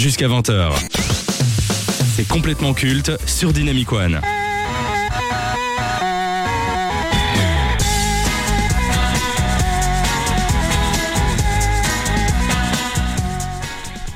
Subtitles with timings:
[0.00, 0.72] Jusqu'à 20h.
[2.16, 4.18] C'est complètement culte sur Dynamic One.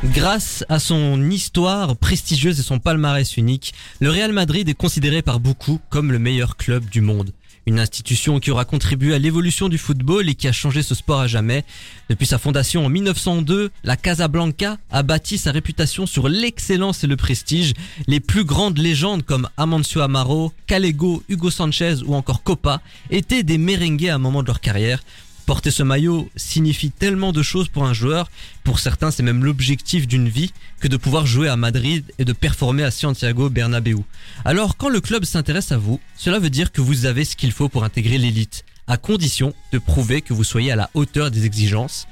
[0.04, 5.38] Grâce à son histoire prestigieuse et son palmarès unique, le Real Madrid est considéré par
[5.38, 7.32] beaucoup comme le meilleur club du monde.
[7.66, 11.20] Une institution qui aura contribué à l'évolution du football et qui a changé ce sport
[11.20, 11.64] à jamais.
[12.10, 17.16] Depuis sa fondation en 1902, la Casablanca a bâti sa réputation sur l'excellence et le
[17.16, 17.72] prestige.
[18.06, 23.58] Les plus grandes légendes comme Amancio Amaro, Calego, Hugo Sanchez ou encore Copa étaient des
[23.58, 25.02] merengues à un moment de leur carrière.
[25.46, 28.30] Porter ce maillot signifie tellement de choses pour un joueur,
[28.62, 32.32] pour certains c'est même l'objectif d'une vie, que de pouvoir jouer à Madrid et de
[32.32, 33.98] performer à Santiago Bernabéu.
[34.46, 37.52] Alors quand le club s'intéresse à vous, cela veut dire que vous avez ce qu'il
[37.52, 41.44] faut pour intégrer l'élite à condition de prouver que vous soyez à la hauteur des
[41.46, 42.06] exigences.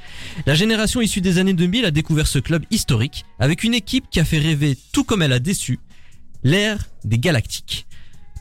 [0.47, 4.21] La génération issue des années 2000 a découvert ce club historique avec une équipe qui
[4.21, 5.81] a fait rêver tout comme elle a déçu,
[6.45, 7.87] l'ère des Galactiques.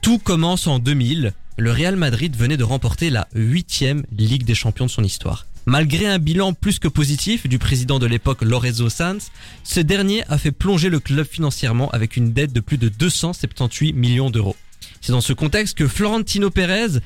[0.01, 4.85] Tout commence en 2000 le Real Madrid venait de remporter la huitième Ligue des Champions
[4.85, 5.45] de son histoire.
[5.65, 9.31] Malgré un bilan plus que positif du président de l'époque Lorenzo Sanz,
[9.63, 13.93] ce dernier a fait plonger le club financièrement avec une dette de plus de 278
[13.93, 14.55] millions d'euros.
[15.01, 16.99] C'est dans ce contexte que Florentino Pérez,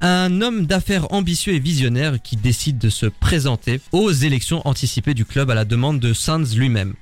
[0.00, 5.24] un homme d'affaires ambitieux et visionnaire qui décide de se présenter aux élections anticipées du
[5.24, 6.94] club à la demande de Sanz lui-même.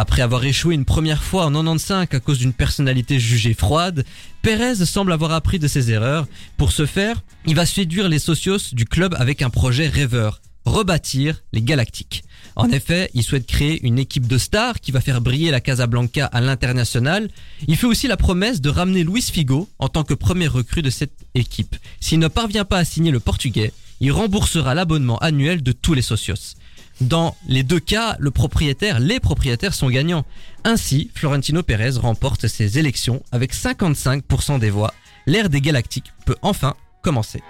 [0.00, 4.04] Après avoir échoué une première fois en 95 à cause d'une personnalité jugée froide,
[4.42, 6.28] Pérez semble avoir appris de ses erreurs.
[6.56, 11.42] Pour ce faire, il va séduire les socios du club avec un projet rêveur, rebâtir
[11.52, 12.22] les Galactiques.
[12.54, 16.26] En effet, il souhaite créer une équipe de stars qui va faire briller la Casablanca
[16.26, 17.28] à l'international.
[17.66, 20.90] Il fait aussi la promesse de ramener Luis Figo en tant que premier recrue de
[20.90, 21.74] cette équipe.
[21.98, 26.02] S'il ne parvient pas à signer le portugais, il remboursera l'abonnement annuel de tous les
[26.02, 26.54] socios.
[27.00, 30.24] Dans les deux cas, le propriétaire, les propriétaires sont gagnants.
[30.64, 34.92] Ainsi, Florentino Pérez remporte ses élections avec 55% des voix.
[35.26, 37.40] L'ère des Galactiques peut enfin commencer.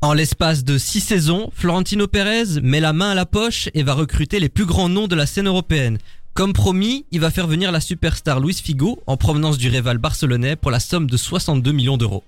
[0.00, 3.94] En l'espace de six saisons, Florentino Pérez met la main à la poche et va
[3.94, 5.96] recruter les plus grands noms de la scène européenne.
[6.34, 10.56] Comme promis, il va faire venir la superstar Luis Figo en provenance du rival barcelonais
[10.56, 12.24] pour la somme de 62 millions d'euros.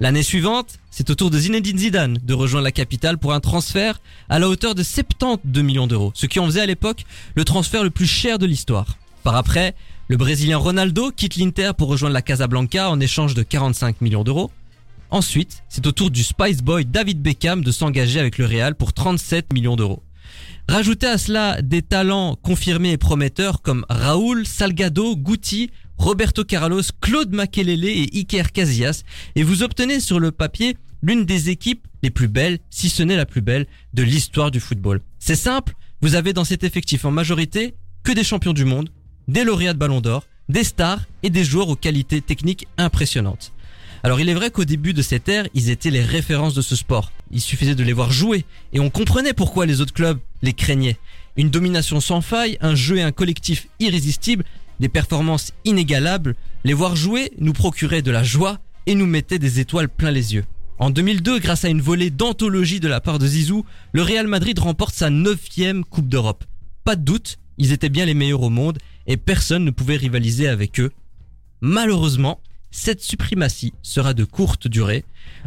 [0.00, 4.00] L'année suivante, c'est au tour de Zinedine Zidane de rejoindre la capitale pour un transfert
[4.30, 7.04] à la hauteur de 72 millions d'euros, ce qui en faisait à l'époque
[7.34, 8.96] le transfert le plus cher de l'histoire.
[9.24, 9.74] Par après,
[10.08, 14.50] le Brésilien Ronaldo quitte l'Inter pour rejoindre la Casablanca en échange de 45 millions d'euros.
[15.10, 18.94] Ensuite, c'est au tour du Spice Boy David Beckham de s'engager avec le Real pour
[18.94, 20.02] 37 millions d'euros.
[20.70, 27.32] Rajoutez à cela des talents confirmés et prometteurs comme Raúl, Salgado, Guti, Roberto Carlos, Claude
[27.32, 29.02] Makelele et Iker Casillas
[29.34, 33.16] et vous obtenez sur le papier l'une des équipes les plus belles, si ce n'est
[33.16, 35.00] la plus belle, de l'histoire du football.
[35.18, 38.90] C'est simple, vous avez dans cet effectif en majorité que des champions du monde,
[39.26, 43.52] des lauréats de Ballon d'Or, des stars et des joueurs aux qualités techniques impressionnantes.
[44.02, 46.74] Alors il est vrai qu'au début de cette ère, ils étaient les références de ce
[46.74, 47.12] sport.
[47.30, 50.98] Il suffisait de les voir jouer et on comprenait pourquoi les autres clubs les craignaient.
[51.36, 54.44] Une domination sans faille, un jeu et un collectif irrésistible,
[54.80, 56.34] des performances inégalables,
[56.64, 60.34] les voir jouer nous procurait de la joie et nous mettait des étoiles plein les
[60.34, 60.44] yeux.
[60.78, 64.58] En 2002, grâce à une volée d'anthologie de la part de Zizou, le Real Madrid
[64.58, 66.44] remporte sa neuvième Coupe d'Europe.
[66.84, 70.48] Pas de doute, ils étaient bien les meilleurs au monde et personne ne pouvait rivaliser
[70.48, 70.90] avec eux.
[71.60, 75.04] Malheureusement, cette suprématie sera de courte durée.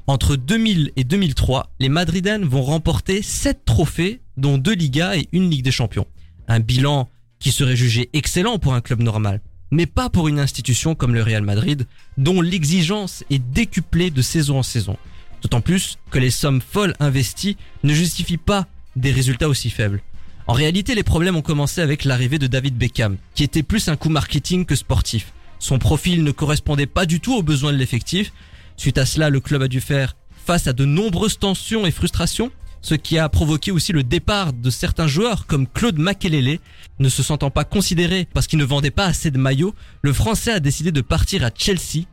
[0.07, 5.49] Entre 2000 et 2003, les Madridanes vont remporter 7 trophées, dont 2 Ligas et une
[5.49, 6.07] Ligue des Champions.
[6.47, 9.41] Un bilan qui serait jugé excellent pour un club normal,
[9.71, 14.59] mais pas pour une institution comme le Real Madrid, dont l'exigence est décuplée de saison
[14.59, 14.97] en saison.
[15.41, 20.01] D'autant plus que les sommes folles investies ne justifient pas des résultats aussi faibles.
[20.47, 23.95] En réalité, les problèmes ont commencé avec l'arrivée de David Beckham, qui était plus un
[23.95, 25.33] coup marketing que sportif.
[25.63, 28.33] Son profil ne correspondait pas du tout aux besoins de l'effectif.
[28.75, 32.51] Suite à cela, le club a dû faire face à de nombreuses tensions et frustrations,
[32.81, 36.59] ce qui a provoqué aussi le départ de certains joueurs comme Claude Makelele.
[36.99, 40.51] Ne se sentant pas considéré parce qu'il ne vendait pas assez de maillots, le Français
[40.51, 42.07] a décidé de partir à Chelsea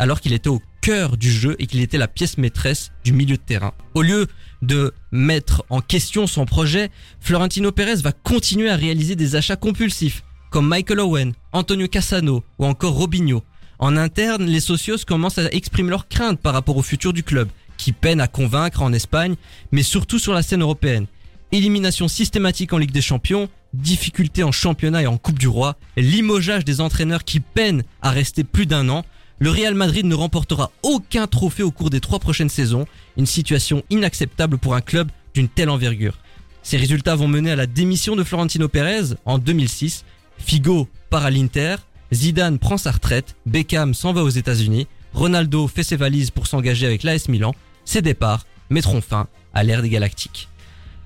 [0.00, 3.36] alors qu'il était au cœur du jeu et qu'il était la pièce maîtresse du milieu
[3.36, 3.72] de terrain.
[3.94, 4.26] Au lieu
[4.62, 6.90] de mettre en question son projet,
[7.20, 12.66] Florentino Pérez va continuer à réaliser des achats compulsifs comme Michael Owen, Antonio Cassano ou
[12.66, 13.42] encore Robinho.
[13.78, 17.48] En interne, les socios commencent à exprimer leurs craintes par rapport au futur du club,
[17.78, 19.36] qui peine à convaincre en Espagne,
[19.72, 21.06] mais surtout sur la scène européenne.
[21.52, 26.64] Élimination systématique en Ligue des Champions, difficultés en championnat et en Coupe du Roi, limogeage
[26.64, 29.04] des entraîneurs qui peinent à rester plus d'un an,
[29.38, 32.86] Le Real Madrid ne remportera aucun trophée au cours des trois prochaines saisons,
[33.16, 36.18] une situation inacceptable pour un club d'une telle envergure.
[36.62, 40.04] Ces résultats vont mener à la démission de Florentino Pérez en 2006.
[40.44, 41.76] Figo part à l'Inter,
[42.12, 46.86] Zidane prend sa retraite, Beckham s'en va aux États-Unis, Ronaldo fait ses valises pour s'engager
[46.86, 47.54] avec l'AS Milan.
[47.84, 50.48] Ses départs mettront fin à l'ère des Galactiques.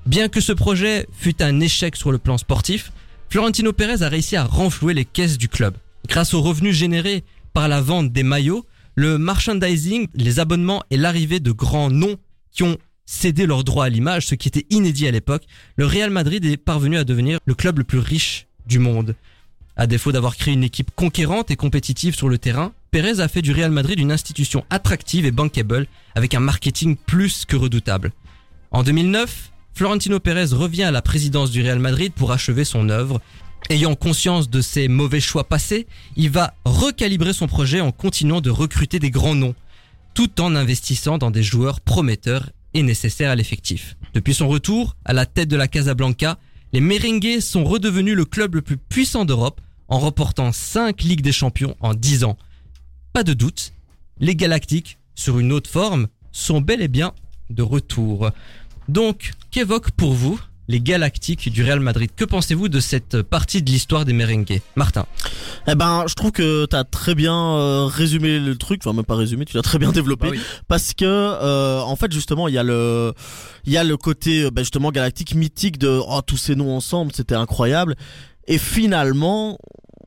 [0.07, 2.93] Bien que ce projet fût un échec sur le plan sportif,
[3.31, 5.77] Florentino Pérez a réussi à renflouer les caisses du club.
[6.09, 11.41] Grâce aux revenus générés par la vente des maillots, le merchandising, les abonnements et l'arrivée
[11.41, 12.17] de grands noms
[12.53, 12.77] qui ont
[13.07, 15.45] cédé leurs droits à l'image, ce qui était inédit à l'époque,
[15.77, 19.15] le Real Madrid est parvenu à devenir le club le plus riche du monde.
[19.77, 23.43] À défaut d'avoir créé une équipe conquérante et compétitive sur le terrain, Pérez a fait
[23.43, 28.13] du Real Madrid une institution attractive et bankable avec un marketing plus que redoutable.
[28.71, 33.21] En 2009, Florentino Pérez revient à la présidence du Real Madrid pour achever son œuvre.
[33.71, 38.51] Ayant conscience de ses mauvais choix passés, il va recalibrer son projet en continuant de
[38.51, 39.55] recruter des grands noms,
[40.13, 43.97] tout en investissant dans des joueurs prometteurs et nécessaires à l'effectif.
[44.13, 46.39] Depuis son retour à la tête de la Casablanca,
[46.75, 51.31] les Merengues sont redevenus le club le plus puissant d'Europe en remportant 5 Ligues des
[51.31, 52.37] Champions en 10 ans.
[53.13, 53.73] Pas de doute,
[54.19, 57.13] les Galactiques, sur une autre forme, sont bel et bien
[57.49, 58.33] de retour.
[58.89, 62.11] Donc, qu'évoquent pour vous les Galactiques du Real Madrid.
[62.15, 64.61] Que pensez-vous de cette partie de l'histoire des merengues?
[64.77, 65.07] Martin.
[65.69, 69.17] Eh ben, je trouve que t'as très bien euh, résumé le truc, enfin même pas
[69.17, 70.41] résumé, tu l'as très bien développé, Bah oui.
[70.69, 73.13] parce que euh, en fait justement il y a le
[73.65, 77.13] il y a le côté ben, justement galactique mythique de oh tous ces noms ensemble,
[77.15, 77.95] c'était incroyable,
[78.47, 79.59] et finalement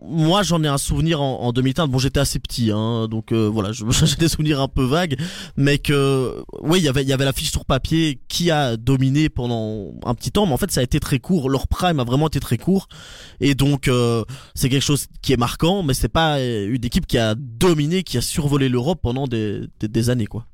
[0.07, 3.48] moi j'en ai un souvenir en, en 2015 bon j'étais assez petit hein donc euh,
[3.48, 5.18] voilà j'ai des souvenirs un peu vagues.
[5.56, 8.77] Mais que oui il y avait il y avait la fiche sur papier qui a
[8.77, 11.50] dominé pendant un petit temps mais en fait ça a été très court.
[11.50, 12.88] Leur prime a vraiment été très court.
[13.39, 14.24] Et donc euh,
[14.56, 18.18] c'est quelque chose qui est marquant mais c'est pas une équipe qui a dominé qui
[18.18, 20.45] a survolé l'Europe pendant des, des, des années quoi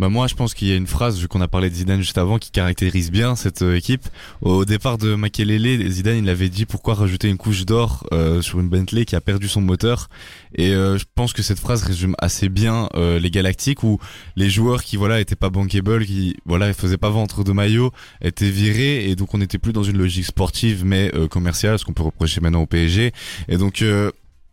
[0.00, 2.00] Bah moi je pense qu'il y a une phrase vu qu'on a parlé de Zidane
[2.00, 4.08] juste avant qui caractérise bien cette euh, équipe.
[4.40, 8.60] Au départ de Makelele, Zidane il avait dit pourquoi rajouter une couche d'or euh, sur
[8.60, 10.08] une Bentley qui a perdu son moteur.
[10.54, 13.98] Et euh, je pense que cette phrase résume assez bien les Galactiques où
[14.36, 17.92] les joueurs qui voilà étaient pas bankable, qui voilà faisaient pas ventre de maillot,
[18.22, 19.10] étaient virés.
[19.10, 22.40] Et donc on n'était plus dans une logique sportive mais commerciale, ce qu'on peut reprocher
[22.40, 23.12] maintenant au PSG
[23.48, 23.84] et donc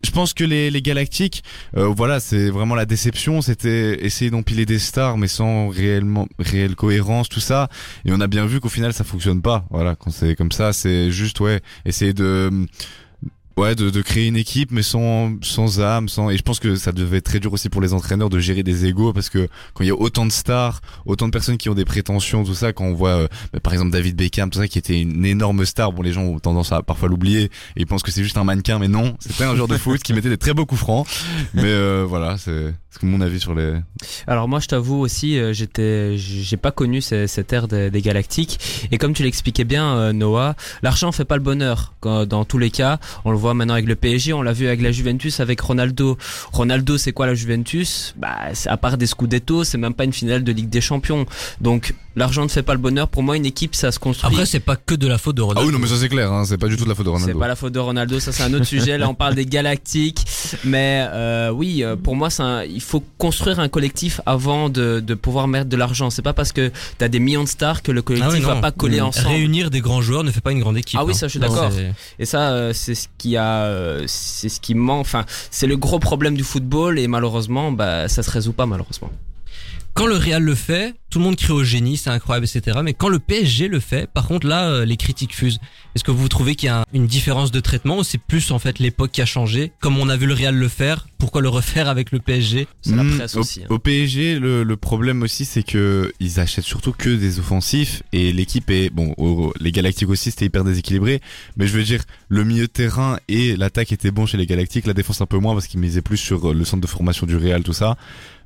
[0.04, 1.42] je pense que les, les Galactiques,
[1.76, 3.42] euh, voilà, c'est vraiment la déception.
[3.42, 7.68] C'était essayer d'empiler des stars, mais sans réellement réelle cohérence, tout ça.
[8.04, 9.64] Et on a bien vu qu'au final, ça fonctionne pas.
[9.70, 12.50] Voilà, quand c'est comme ça, c'est juste ouais, essayer de
[13.58, 16.30] ouais de, de créer une équipe, mais sans sans âme, sans.
[16.30, 18.62] Et je pense que ça devait être très dur aussi pour les entraîneurs de gérer
[18.62, 21.68] des égos, parce que quand il y a autant de stars, autant de personnes qui
[21.68, 24.58] ont des prétentions, tout ça, quand on voit euh, bah, par exemple David Beckham, tout
[24.60, 27.50] ça, qui était une énorme star, bon les gens ont tendance à parfois l'oublier et
[27.76, 30.12] ils pensent que c'est juste un mannequin, mais non, c'était un joueur de foot qui
[30.12, 31.06] mettait des très beaux coups francs.
[31.54, 33.74] Mais euh, voilà, c'est c'est mon avis sur les.
[34.26, 38.88] Alors moi je t'avoue aussi, euh, j'étais, j'ai pas connu ce- cette ère des, galactiques.
[38.90, 41.94] Et comme tu l'expliquais bien, euh, Noah, l'argent fait pas le bonheur.
[42.02, 44.80] Dans tous les cas, on le voit maintenant avec le PSG, on l'a vu avec
[44.82, 46.16] la Juventus, avec Ronaldo.
[46.52, 48.14] Ronaldo, c'est quoi la Juventus?
[48.16, 51.26] Bah, c'est- à part des Scudetto, c'est même pas une finale de Ligue des Champions.
[51.60, 53.08] Donc l'argent ne fait pas le bonheur.
[53.08, 54.32] Pour moi, une équipe, ça se construit.
[54.32, 55.68] Après, c'est pas que de la faute de Ah Ronaldo.
[55.68, 57.10] oui, non, mais ça c'est clair, hein, c'est pas du tout de la faute de
[57.10, 57.38] C'est Ronaldo.
[57.38, 58.98] pas la faute de Ronaldo, ça c'est un autre sujet.
[58.98, 60.24] Là, on parle des galactiques,
[60.64, 65.00] mais euh, oui, euh, pour moi, c'est un- il faut construire un collectif avant de,
[65.00, 66.10] de pouvoir mettre de l'argent.
[66.10, 68.56] C'est pas parce que t'as des millions de stars que le collectif Ah oui, va
[68.56, 69.04] pas coller Mm.
[69.04, 69.28] ensemble.
[69.28, 70.98] Réunir des grands joueurs ne fait pas une grande équipe.
[71.00, 71.16] Ah oui, hein.
[71.16, 71.70] ça, je suis d'accord.
[71.72, 75.00] c'est- Et ça, euh, c'est ce qui euh, c'est ce qui manque.
[75.00, 79.10] Enfin, c'est le gros problème du football et malheureusement, bah, ça se résout pas malheureusement.
[79.94, 82.78] Quand le Real le fait, tout le monde crie au génie, c'est incroyable, etc.
[82.84, 85.58] Mais quand le PSG le fait, par contre là, euh, les critiques fusent.
[85.96, 88.52] Est-ce que vous trouvez qu'il y a un- une différence de traitement ou c'est plus
[88.52, 89.72] en fait l'époque qui a changé?
[89.80, 92.94] Comme on a vu le Real le faire, pourquoi le refaire avec le PSG C'est
[92.94, 93.62] la Mm, presse au, aussi.
[93.64, 93.66] hein.
[93.70, 98.32] Au PSG, le, le problème aussi, c'est que ils achètent surtout que des offensifs et
[98.32, 99.14] l'équipe est bon.
[99.16, 101.20] au- les Galactiques aussi, c'était hyper déséquilibré.
[101.56, 104.86] Mais je veux dire, le milieu de terrain et l'attaque étaient bons chez les Galactiques,
[104.86, 107.36] la défense un peu moins parce qu'ils misaient plus sur le centre de formation du
[107.36, 107.96] Real, tout ça.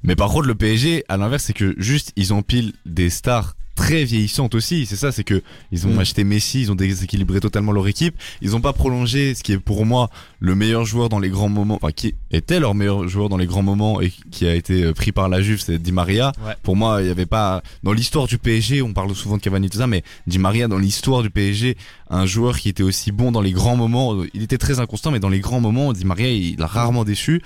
[0.04, 4.04] Mais par contre, le PSG, à l'inverse, c'est que juste ils empilent des stars très
[4.04, 4.84] vieillissantes aussi.
[4.84, 5.42] C'est ça, c'est que
[5.72, 5.98] ils ont Mm.
[6.00, 8.14] acheté Messi, ils ont déséquilibré totalement leur équipe.
[8.42, 11.48] Ils ont pas prolongé ce qui est pour moi le meilleur joueur dans les grands
[11.48, 14.84] moments, enfin qui était leur meilleur joueur dans les grands moments et qui a été
[14.84, 16.32] euh, pris par la Juve, c'est Di Maria.
[16.46, 16.52] Ouais.
[16.62, 19.70] Pour moi, il y avait pas dans l'histoire du PSG, on parle souvent de Cavani
[19.70, 21.76] tout ça, mais Di Maria dans l'histoire du PSG,
[22.12, 24.22] un joueur qui était aussi bon dans les grands moments.
[24.34, 27.42] Il était très inconstant, mais dans les grands moments, Di Maria, il a rarement déçu.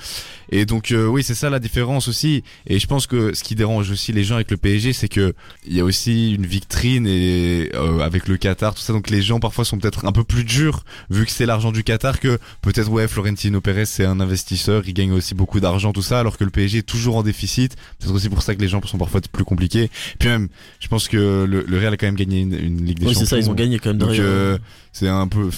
[0.52, 2.42] Et donc euh, oui, c'est ça la différence aussi.
[2.66, 5.35] Et je pense que ce qui dérange aussi les gens avec le PSG, c'est que
[5.66, 8.92] il y a aussi une vitrine et euh, avec le Qatar, tout ça.
[8.92, 11.82] Donc les gens parfois sont peut-être un peu plus durs vu que c'est l'argent du
[11.85, 16.02] Qatar que peut-être ouais Florentino Pérez c'est un investisseur, il gagne aussi beaucoup d'argent tout
[16.02, 17.76] ça, alors que le PSG est toujours en déficit.
[18.00, 19.90] C'est aussi pour ça que les gens sont parfois plus compliqués.
[20.18, 20.49] Puis même,
[20.80, 23.14] je pense que le, le Real a quand même gagné une, une Ligue des Oui,
[23.14, 23.20] Champions.
[23.20, 24.25] c'est ça, ils ont gagné quand même Donc derrière.
[24.26, 24.55] euh,
[24.92, 25.50] c'est un peu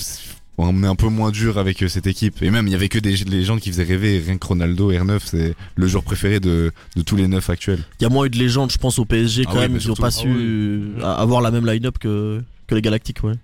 [0.60, 2.88] on est un peu moins dur avec euh, cette équipe et même il y avait
[2.88, 6.72] que des légendes qui faisaient rêver rien que Ronaldo R9 c'est le joueur préféré de,
[6.96, 9.04] de tous les neufs actuels Il y a moins eu de légendes, je pense, au
[9.04, 9.72] PSG Ah quand oui, même.
[9.72, 10.02] mais Ils ont surtout.
[10.02, 13.34] pas Ah su euh, avoir la même line-up que, que les Galactiques, ouais.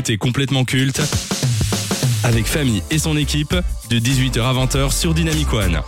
[0.00, 1.02] Écoutez complètement culte
[2.24, 3.54] avec Famille et son équipe
[3.90, 5.82] de 18h à 20h sur Dynamic One.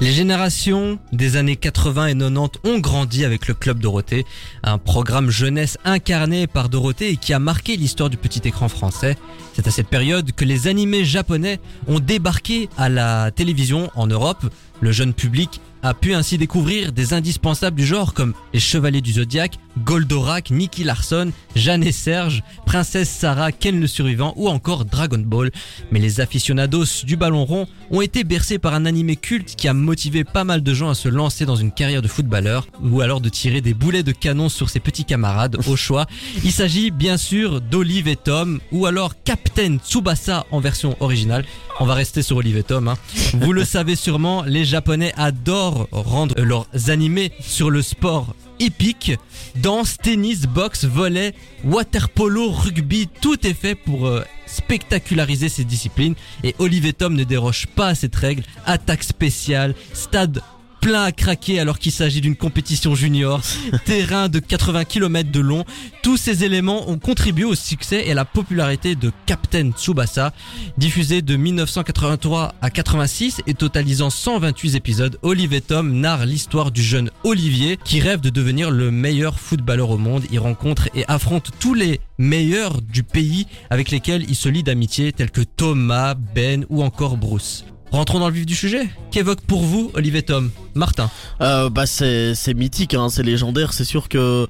[0.00, 4.24] Les générations des années 80 et 90 ont grandi avec le Club Dorothée,
[4.62, 9.18] un programme jeunesse incarné par Dorothée et qui a marqué l'histoire du petit écran français.
[9.52, 14.46] C'est à cette période que les animés japonais ont débarqué à la télévision en Europe.
[14.80, 19.12] Le jeune public a pu ainsi découvrir des indispensables du genre comme les Chevaliers du
[19.12, 25.18] Zodiaque, Goldorak, Nicky Larson, Jeanne et Serge, Princesse Sarah, Ken le Survivant ou encore Dragon
[25.18, 25.50] Ball.
[25.90, 29.72] Mais les aficionados du ballon rond ont été bercés par un animé culte qui a
[29.72, 33.22] motivé pas mal de gens à se lancer dans une carrière de footballeur ou alors
[33.22, 36.06] de tirer des boulets de canon sur ses petits camarades au choix.
[36.44, 41.46] Il s'agit bien sûr d'Olive et Tom ou alors Captain Tsubasa en version originale.
[41.80, 42.88] On va rester sur Olive et Tom.
[42.88, 42.98] hein.
[43.34, 49.12] Vous le savez sûrement, les Japonais adorent rendre leurs animés sur le sport épique.
[49.56, 56.14] Danse, tennis, boxe, volley, water polo, rugby, tout est fait pour euh, spectaculariser ces disciplines.
[56.42, 58.42] Et Olivier Tom ne déroge pas à cette règle.
[58.66, 60.40] Attaque spéciale, stade
[60.80, 63.40] plein à craquer alors qu'il s'agit d'une compétition junior,
[63.84, 65.64] terrain de 80 km de long.
[66.02, 70.32] Tous ces éléments ont contribué au succès et à la popularité de Captain Tsubasa.
[70.76, 77.10] Diffusé de 1983 à 86 et totalisant 128 épisodes, Olivier Tom narre l'histoire du jeune
[77.24, 80.24] Olivier qui rêve de devenir le meilleur footballeur au monde.
[80.30, 85.12] Il rencontre et affronte tous les meilleurs du pays avec lesquels il se lie d'amitié
[85.12, 87.64] tels que Thomas, Ben ou encore Bruce.
[87.90, 88.88] Rentrons dans le vif du sujet.
[89.10, 90.50] Qu'évoque pour vous Olivier Tom?
[90.74, 93.72] Martin Euh, bah c'est c'est mythique, hein, c'est légendaire.
[93.72, 94.46] C'est sûr que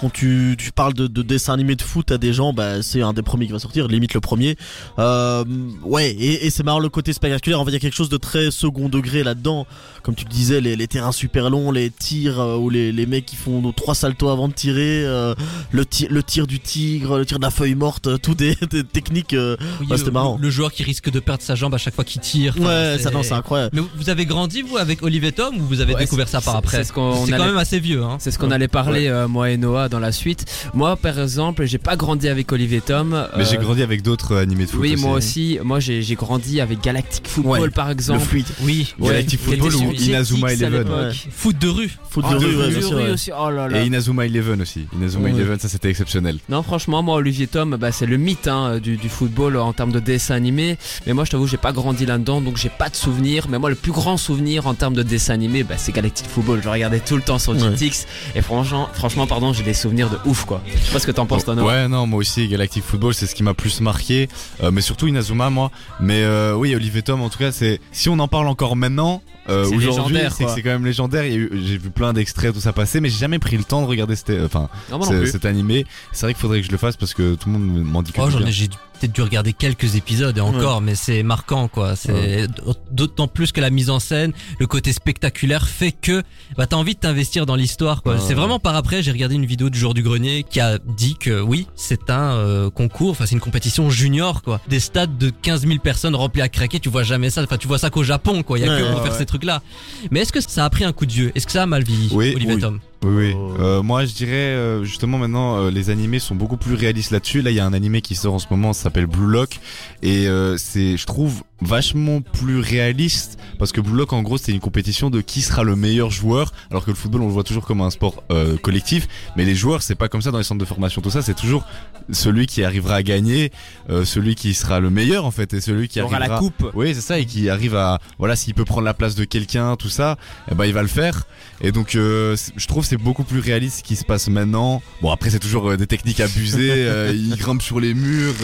[0.00, 3.02] quand tu, tu parles de, de dessin animé de foot à des gens, bah c'est
[3.02, 4.56] un des premiers qui va sortir, limite le premier.
[4.98, 5.44] Euh,
[5.84, 7.60] ouais, et, et c'est marrant le côté spectaculaire.
[7.60, 9.66] En fait, il y a quelque chose de très second degré là-dedans.
[10.02, 13.06] Comme tu le disais, les, les terrains super longs, les tirs euh, où les, les
[13.06, 15.34] mecs qui font nos trois saltos avant de tirer, euh,
[15.70, 18.56] le, tir le tir du tigre, le tir de la feuille morte, euh, tout des,
[18.70, 19.34] des techniques.
[19.34, 19.56] euh,
[19.88, 20.38] Ouais, c'était marrant.
[20.40, 22.56] le joueur qui risque de perdre sa jambe à chaque fois qu'il tire.
[22.58, 23.70] Ouais, ça non, c'est incroyable.
[23.74, 26.56] Mais vous avez grandi vous avec Olivier Tom ou vous avez Ouais, découvert ça par
[26.56, 26.78] après?
[26.78, 28.02] c'est ce quand allait- même assez vieux.
[28.02, 28.16] Hein.
[28.18, 30.44] C'est ce qu'on allait parler, euh, moi et Noah, dans la suite.
[30.74, 33.26] Moi, par exemple, j'ai pas grandi avec Olivier Tom.
[33.36, 34.80] Mais j'ai euh, grandi avec d'autres euh, animés de foot.
[34.80, 35.02] Oui, aussi.
[35.02, 35.58] moi aussi.
[35.62, 37.70] Moi, j'ai grandi avec Galactic Football, Ouais.
[37.70, 38.20] par Le exemple.
[38.20, 38.46] fluide.
[38.62, 38.94] Oui.
[39.00, 40.88] Galactic Football ou Inazuma Eleven.
[40.88, 41.10] Ouais.
[41.30, 41.90] Foot de rue.
[42.10, 43.30] Foot Oh, de rue, aussi.
[43.36, 43.82] Oh là là.
[43.82, 44.86] Et Inazuma Eleven aussi.
[44.96, 45.28] Inazuma.
[45.30, 46.38] Eleven, ça c'était exceptionnel.
[46.48, 49.92] Non, franchement, moi, Olivier Tom, bah, c'est le mythe hein, du, du football en termes
[49.92, 50.76] de dessin animé.
[51.06, 53.46] Mais moi, je t'avoue, j'ai pas grandi là-dedans, donc j'ai pas de souvenirs.
[53.48, 56.60] Mais moi, le plus grand souvenir en termes de dessin animé, bah, c'est Galactic Football.
[56.62, 57.58] Je regardais tout le temps sur Ouais.
[57.76, 58.06] GTX.
[58.34, 60.60] Et franchement, franchement, pardon, j'ai des souvenirs de ouf, quoi.
[60.66, 61.64] Je sais pas ce que t'en penses, Noah.
[61.64, 64.28] Ouais, non, moi aussi, Galactic Football, c'est ce qui m'a plus marqué,
[64.62, 65.70] euh, mais surtout Inazuma, moi.
[66.00, 69.22] Mais euh, oui, Olivier Tom, en tout cas, c'est si on en parle encore maintenant,
[69.48, 70.54] euh, C'est aujourd'hui, c'est que quoi.
[70.54, 71.24] c'est quand même légendaire.
[71.26, 73.56] Il y a eu- J'ai vu plein d'extraits, tout ça passer, mais j'ai jamais pris
[73.56, 75.30] le temps de regarder cet, enfin, Non, moi non ce- plus.
[75.32, 75.84] cet animé.
[76.12, 78.12] C'est vrai qu'il faudrait que je le fasse parce que tout le monde m'en dit
[78.12, 78.46] que Oh, du j'en bien.
[78.46, 78.68] ai, j'ai
[79.02, 81.96] peut-être dû regarder quelques épisodes et encore, mais c'est marquant, quoi.
[81.96, 82.46] C'est
[82.90, 86.22] d'autant plus que la mise en scène, le côté spectaculaire fait que
[86.56, 88.14] bah t'as envie de t'investir dans l'histoire, quoi.
[88.14, 88.20] Ouais.
[88.20, 91.16] C'est vraiment par après, j'ai regardé une vidéo du jour du grenier qui a dit
[91.16, 94.60] que oui, c'est un euh, concours, enfin c'est une compétition junior, quoi.
[94.68, 97.42] Des stades de 15 000 personnes remplis à craquer, tu vois jamais ça.
[97.42, 98.58] Enfin, tu vois ça qu'au Japon, quoi.
[98.58, 99.62] Il y a que pour faire ces trucs-là.
[100.10, 101.32] Mais est-ce que ça a pris un coup de vieux?
[101.34, 102.60] Est-ce que ça a mal vieilli, Oui, Olivier oui.
[102.60, 102.80] Tom?
[103.02, 103.34] Oui, oui.
[103.36, 103.54] Oh.
[103.60, 107.42] Euh, moi, je dirais euh, justement maintenant, euh, les animés sont beaucoup plus réalistes là-dessus.
[107.42, 109.60] Là, il y a un animé qui sort en ce moment, ça s'appelle Blue Lock,
[110.02, 114.50] et euh, c'est, je trouve, vachement plus réaliste parce que Blue Lock, en gros, c'est
[114.50, 117.44] une compétition de qui sera le meilleur joueur, alors que le football, on le voit
[117.44, 119.06] toujours comme un sport euh, collectif.
[119.36, 121.22] Mais les joueurs, c'est pas comme ça dans les centres de formation, tout ça.
[121.22, 121.64] C'est toujours
[122.10, 123.52] celui qui arrivera à gagner,
[123.88, 126.34] euh, celui qui sera le meilleur en fait, et celui qui aura arrivera.
[126.34, 126.72] la coupe.
[126.74, 129.76] Oui, c'est ça, et qui arrive à, voilà, s'il peut prendre la place de quelqu'un,
[129.76, 130.16] tout ça,
[130.50, 131.22] eh ben il va le faire.
[131.60, 134.82] Et donc, euh, je trouve c'est beaucoup plus réaliste ce qui se passe maintenant.
[135.00, 138.34] Bon, après c'est toujours des techniques abusées, ils grimpent sur les murs,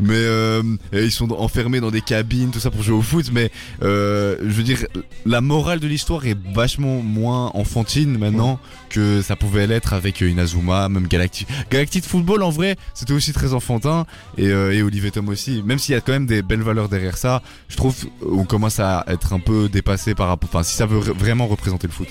[0.00, 0.24] mais
[0.92, 3.30] et ils sont enfermés dans des cabines, tout ça pour jouer au foot.
[3.32, 3.50] Mais
[3.82, 4.86] euh, je veux dire,
[5.26, 8.58] la morale de l'histoire est vachement moins enfantine maintenant
[8.90, 11.48] que ça pouvait l'être avec euh, Inazuma, même Galactic.
[11.70, 15.62] Galactic Football, en vrai, c'était aussi très enfantin et, euh, et Olivier Tom aussi.
[15.62, 18.80] Même s'il y a quand même des belles valeurs derrière ça, je trouve on commence
[18.80, 20.48] à être un peu dépassé par rapport.
[20.52, 22.08] Enfin, si ça veut vraiment représenter le foot.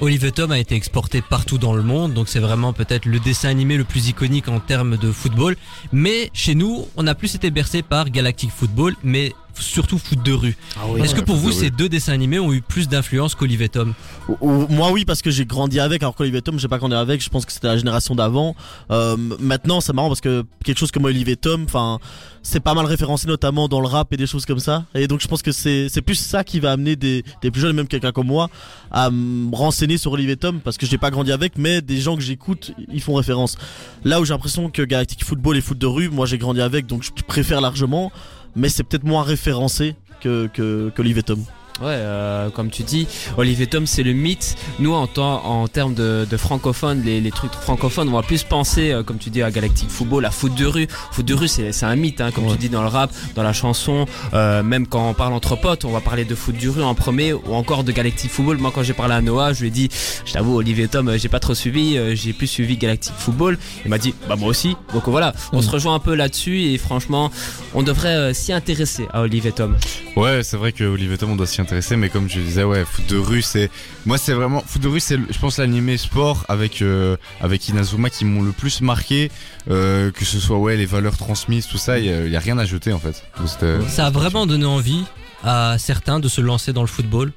[0.00, 3.48] Olivier Tom a été exporté partout dans le monde, donc c'est vraiment peut-être le dessin
[3.48, 5.56] animé le plus iconique en termes de football.
[5.92, 9.32] Mais chez nous, on a plus été bercé par Galactic Football, mais
[9.62, 10.56] surtout foot de rue.
[10.98, 11.60] Est-ce que pour vous, de rue.
[11.60, 13.94] ces deux dessins animés ont eu plus d'influence qu'Olivier Tom?
[14.40, 16.02] Moi oui parce que j'ai grandi avec.
[16.02, 17.22] Alors qu'Olivier Tom j'ai pas grandi avec.
[17.22, 18.54] Je pense que c'était la génération d'avant.
[18.90, 21.98] Euh, maintenant c'est marrant parce que quelque chose comme Olivier Tom enfin
[22.42, 24.84] c'est pas mal référencé notamment dans le rap et des choses comme ça.
[24.94, 27.60] Et donc je pense que c'est c'est plus ça qui va amener des, des plus
[27.60, 28.48] jeunes même quelqu'un comme moi
[28.90, 32.16] à me renseigner sur Olivier Tom parce que j'ai pas grandi avec mais des gens
[32.16, 33.58] que j'écoute ils font référence.
[34.02, 36.86] Là où j'ai l'impression que Galactic Football et foot de rue moi j'ai grandi avec
[36.86, 38.10] donc je préfère largement
[38.56, 41.44] mais c'est peut-être moins référencé que que Tom
[41.80, 44.56] Ouais, euh, comme tu dis, Olivier Tom, c'est le mythe.
[44.80, 48.42] Nous, en, temps, en termes de, de francophones, les, les trucs francophones, on va plus
[48.42, 50.88] penser, euh, comme tu dis, à Galactic Football, à foot de rue.
[51.12, 52.52] Foot de rue, c'est c'est un mythe, hein, comme Ouais.
[52.52, 54.06] tu dis dans le rap, dans la chanson.
[54.34, 56.94] Euh, même quand on parle entre potes, on va parler de foot de rue en
[56.94, 58.58] premier, ou encore de Galactic Football.
[58.58, 59.88] Moi, quand j'ai parlé à Noah, je lui ai dit,
[60.24, 63.56] je t'avoue, Olivier Tom, euh, j'ai pas trop suivi, euh, j'ai plus suivi Galactic Football.
[63.84, 64.76] Il m'a dit, bah moi aussi.
[64.92, 67.30] Donc voilà, on se rejoint un peu là-dessus et franchement,
[67.74, 69.76] on devrait euh, s'y intéresser à Olivier Tom.
[70.16, 72.84] Ouais, c'est vrai que Olivier Tom on doit s'y intéresser, mais comme je disais, ouais,
[72.84, 73.70] foot de rue, c'est
[74.06, 78.10] moi c'est vraiment foot de rue, c'est je pense l'animé sport avec euh, avec Inazuma
[78.10, 79.30] qui m'ont le plus marqué,
[79.70, 82.64] euh, que ce soit ouais les valeurs transmises, tout ça, il y, a- rien à
[82.64, 83.24] jeter en fait.
[83.38, 83.48] Donc,
[83.88, 85.04] Ça a vraiment donné envie
[85.44, 87.32] à certains de se lancer dans le football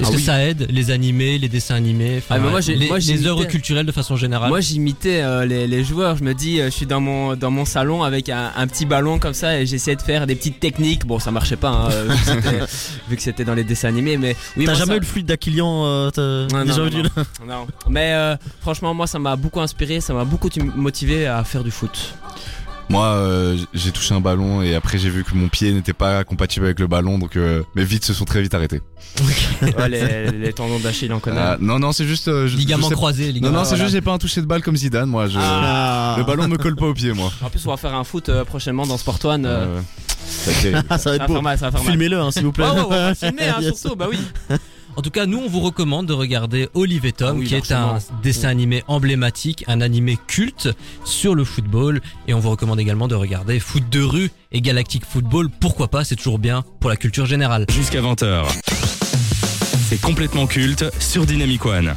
[0.00, 0.22] Est-ce Ah que oui.
[0.22, 3.86] ça aide les animés, les dessins animés, Ah, moi, les, moi, les j'imitais- œuvres culturelles
[3.86, 6.86] de façon générale Moi j'imitais euh, les, les joueurs, je me dis euh, je suis
[6.86, 10.02] dans mon dans mon salon avec un, un petit ballon comme ça et j'essayais de
[10.02, 11.06] faire des petites techniques.
[11.06, 11.88] Bon ça marchait pas hein,
[13.08, 15.26] vu que c'était- dans les dessins animés mais oui T'as jamais ça- eu le fluide
[15.26, 16.10] d'Aquilian euh,
[16.64, 17.08] déjà non, vu non,
[17.48, 17.66] Non.
[17.88, 21.70] Mais euh, franchement moi ça m'a beaucoup inspiré, ça m'a beaucoup motivé à faire du
[21.70, 22.14] foot.
[22.90, 26.22] Moi, euh, j'ai touché un ballon et après j'ai vu que mon pied n'était pas
[26.24, 28.80] compatible avec le ballon, donc euh, mes vides se sont très vite arrêtés.
[29.62, 31.40] Ouais, les, les tendons d'Achille on connaît.
[31.40, 32.28] Ah, non, non, c'est juste.
[32.28, 33.58] euh, je- Ligaments je sais- croisés, Non, ligaments.
[33.58, 35.28] non, c'est juste j'ai pas un touché de balle comme Zidane, moi.
[35.28, 35.38] Je...
[35.40, 36.14] Ah.
[36.18, 37.32] Le ballon me colle pas au pied, moi.
[37.42, 39.46] En plus on va faire un foot euh, prochainement dans Sport One.
[39.46, 39.80] euh, Euh,
[40.26, 41.34] ça Ah, ça va être beau.
[41.34, 41.90] faire mal, ça va faire mal.
[41.92, 42.66] Filmez-le, hein, s'il vous plaît.
[42.68, 44.18] Oh, oh, on va filmer hein, surtout, bah oui.
[44.96, 47.54] En tout cas, nous, on vous recommande de regarder Olive et Tom, Ah oui, qui
[47.56, 50.68] est un dessin animé emblématique, un animé culte
[51.04, 52.00] sur le football.
[52.28, 55.50] Et on vous recommande également de regarder Foot de rue et Galactic Football.
[55.60, 57.66] Pourquoi pas, c'est toujours bien pour la culture générale.
[57.70, 58.44] Jusqu'à 20h.
[59.88, 61.94] C'est complètement culte sur Dynamic One.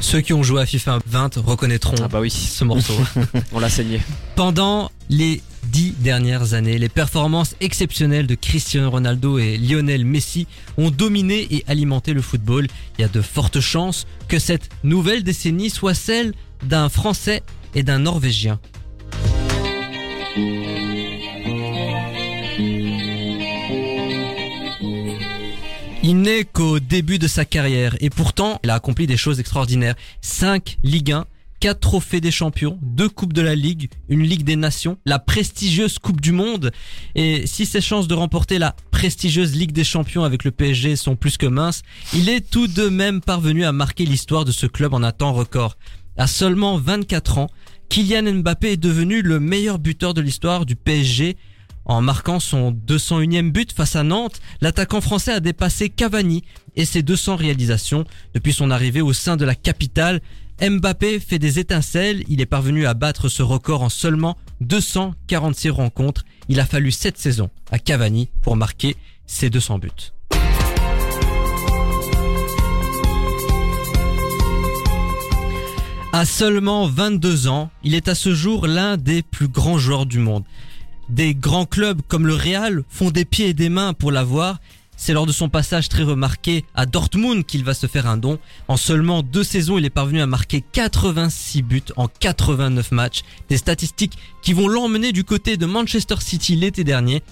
[0.00, 2.94] Ceux qui ont joué à FIFA 20 reconnaîtront Ah bah oui, ce morceau.
[3.52, 4.00] on l'a saigné.
[4.34, 5.40] Pendant les
[5.70, 6.78] dix dernières années.
[6.78, 12.66] Les performances exceptionnelles de Cristiano Ronaldo et Lionel Messi ont dominé et alimenté le football.
[12.98, 17.42] Il y a de fortes chances que cette nouvelle décennie soit celle d'un Français
[17.74, 18.60] et d'un Norvégien.
[26.02, 29.94] Il n'est qu'au début de sa carrière et pourtant il a accompli des choses extraordinaires.
[30.22, 31.26] 5 Ligue 1,
[31.60, 35.98] 4 trophées des champions, 2 coupes de la Ligue, une Ligue des Nations, la prestigieuse
[35.98, 36.72] Coupe du Monde.
[37.14, 41.16] Et si ses chances de remporter la prestigieuse Ligue des Champions avec le PSG sont
[41.16, 41.82] plus que minces,
[42.14, 45.34] il est tout de même parvenu à marquer l'histoire de ce club en un temps
[45.34, 45.76] record.
[46.16, 47.50] À seulement 24 ans,
[47.90, 51.36] Kylian Mbappé est devenu le meilleur buteur de l'histoire du PSG
[51.84, 56.44] en marquant son 201e but face à Nantes, l'attaquant français a dépassé Cavani
[56.76, 60.20] et ses 200 réalisations depuis son arrivée au sein de la capitale.
[60.60, 66.24] Mbappé fait des étincelles, il est parvenu à battre ce record en seulement 246 rencontres.
[66.50, 68.96] Il a fallu 7 saisons à Cavani pour marquer
[69.26, 69.88] ses 200 buts.
[76.12, 80.18] À seulement 22 ans, il est à ce jour l'un des plus grands joueurs du
[80.18, 80.44] monde.
[81.08, 84.60] Des grands clubs comme le Real font des pieds et des mains pour l'avoir.
[85.02, 88.38] C'est lors de son passage très remarqué à Dortmund qu'il va se faire un don.
[88.68, 93.22] En seulement deux saisons, il est parvenu à marquer 86 buts en 89 matchs.
[93.48, 97.22] Des statistiques qui vont l'emmener du côté de Manchester City l'été dernier.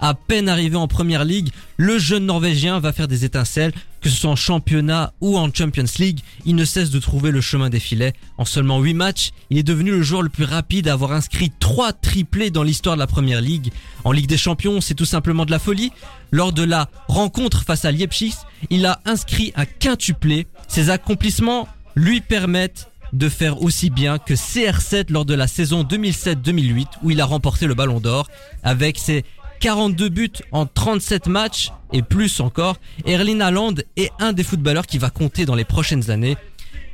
[0.00, 4.16] À peine arrivé en première ligue, le jeune Norvégien va faire des étincelles, que ce
[4.16, 7.80] soit en championnat ou en Champions League, il ne cesse de trouver le chemin des
[7.80, 8.12] filets.
[8.36, 11.50] En seulement 8 matchs, il est devenu le joueur le plus rapide à avoir inscrit
[11.58, 13.72] 3 triplés dans l'histoire de la première ligue.
[14.04, 15.90] En Ligue des Champions, c'est tout simplement de la folie.
[16.30, 18.34] Lors de la rencontre face à Leipzig,
[18.70, 20.46] il a inscrit un quintuplé.
[20.68, 26.86] Ses accomplissements lui permettent de faire aussi bien que CR7 lors de la saison 2007-2008
[27.02, 28.28] où il a remporté le ballon d'or
[28.62, 29.24] avec ses
[29.60, 32.76] 42 buts en 37 matchs et plus encore.
[33.04, 36.36] Erling Haaland est un des footballeurs qui va compter dans les prochaines années.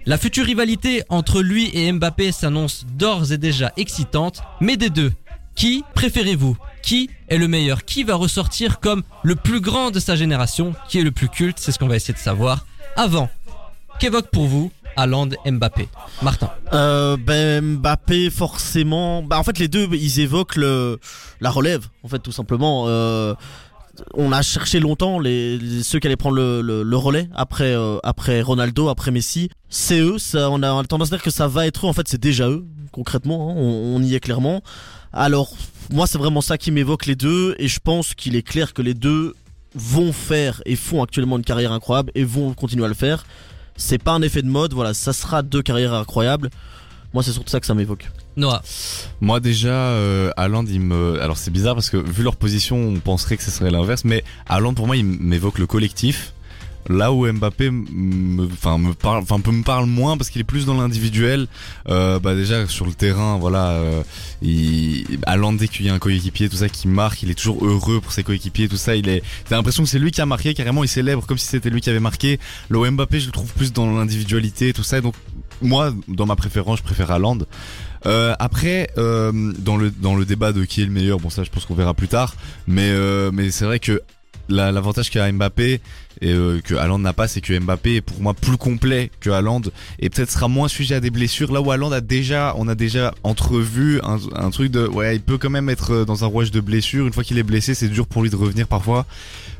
[0.07, 5.13] La future rivalité entre lui et Mbappé s'annonce d'ores et déjà excitante, mais des deux,
[5.55, 6.57] qui préférez-vous?
[6.83, 7.85] Qui est le meilleur?
[7.85, 10.75] Qui va ressortir comme le plus grand de sa génération?
[10.89, 11.59] Qui est le plus culte?
[11.59, 12.67] C'est ce qu'on va essayer de savoir.
[12.97, 13.31] Avant,
[13.99, 15.89] qu'évoque pour vous Haaland Mbappé
[16.23, 19.23] Martin Euh, ben Mbappé forcément.
[19.23, 20.99] Bah en fait les deux ils évoquent le
[21.41, 22.85] la relève en fait tout simplement.
[22.89, 23.35] Euh,
[24.15, 27.99] on a cherché longtemps les, ceux qui allaient prendre le, le, le relais après euh,
[28.03, 29.51] après Ronaldo après Messi.
[29.69, 30.19] C'est eux.
[30.19, 31.89] Ça, on a on a tendance à dire que ça va être eux.
[31.89, 33.51] En fait c'est déjà eux concrètement.
[33.51, 34.63] hein, on, on y est clairement.
[35.13, 35.53] Alors
[35.93, 38.83] moi c'est vraiment ça qui m'évoque les deux et je pense qu'il est clair que
[38.83, 39.35] les deux
[39.77, 43.25] vont faire et font actuellement une carrière incroyable et vont continuer à le faire.
[43.77, 46.51] C'est pas un effet de mode, voilà, ça sera deux carrières incroyables.
[47.13, 48.11] Moi, c'est surtout ça que ça m'évoque.
[48.37, 48.61] Noah
[49.21, 51.21] Moi déjà, euh, Haaland, il me...
[51.23, 54.25] Alors c'est bizarre parce que vu leur position, on penserait que ce serait l'inverse, mais
[54.49, 56.34] Haaland pour moi, il m'évoque le collectif.
[56.89, 60.45] Là où Mbappé me, enfin me parle, enfin peut me parle moins parce qu'il est
[60.45, 61.47] plus dans l'individuel.
[61.89, 64.03] Euh, bah déjà sur le terrain, voilà, euh,
[64.43, 65.05] il,
[65.71, 68.23] qu'il y a un coéquipier, tout ça qui marque, il est toujours heureux pour ses
[68.23, 68.97] coéquipiers, tout ça.
[68.97, 71.47] Il est, t'as l'impression que c'est lui qui a marqué carrément, il célèbre comme si
[71.47, 72.39] c'était lui qui avait marqué.
[72.69, 75.01] Le Mbappé, je le trouve plus dans l'individualité, tout ça.
[75.01, 75.15] Donc
[75.63, 77.39] moi, dans ma préférence, je préfère Haaland.
[78.07, 81.43] Euh, après, euh, dans le dans le débat de qui est le meilleur, bon ça
[81.43, 84.03] je pense qu'on verra plus tard, mais euh, mais c'est vrai que
[84.49, 85.81] l'avantage qu'a Mbappé
[86.21, 89.31] et euh, que Haaland n'a pas, c'est que Mbappé est pour moi plus complet que
[89.31, 89.63] Haaland
[89.99, 91.53] et peut-être sera moins sujet à des blessures.
[91.53, 95.39] Là où Haaland a déjà, on a déjà entrevu un, truc de, ouais, il peut
[95.39, 97.07] quand même être euh, dans un rouage de blessures.
[97.07, 99.07] Une fois qu'il est blessé, c'est dur pour lui de revenir parfois,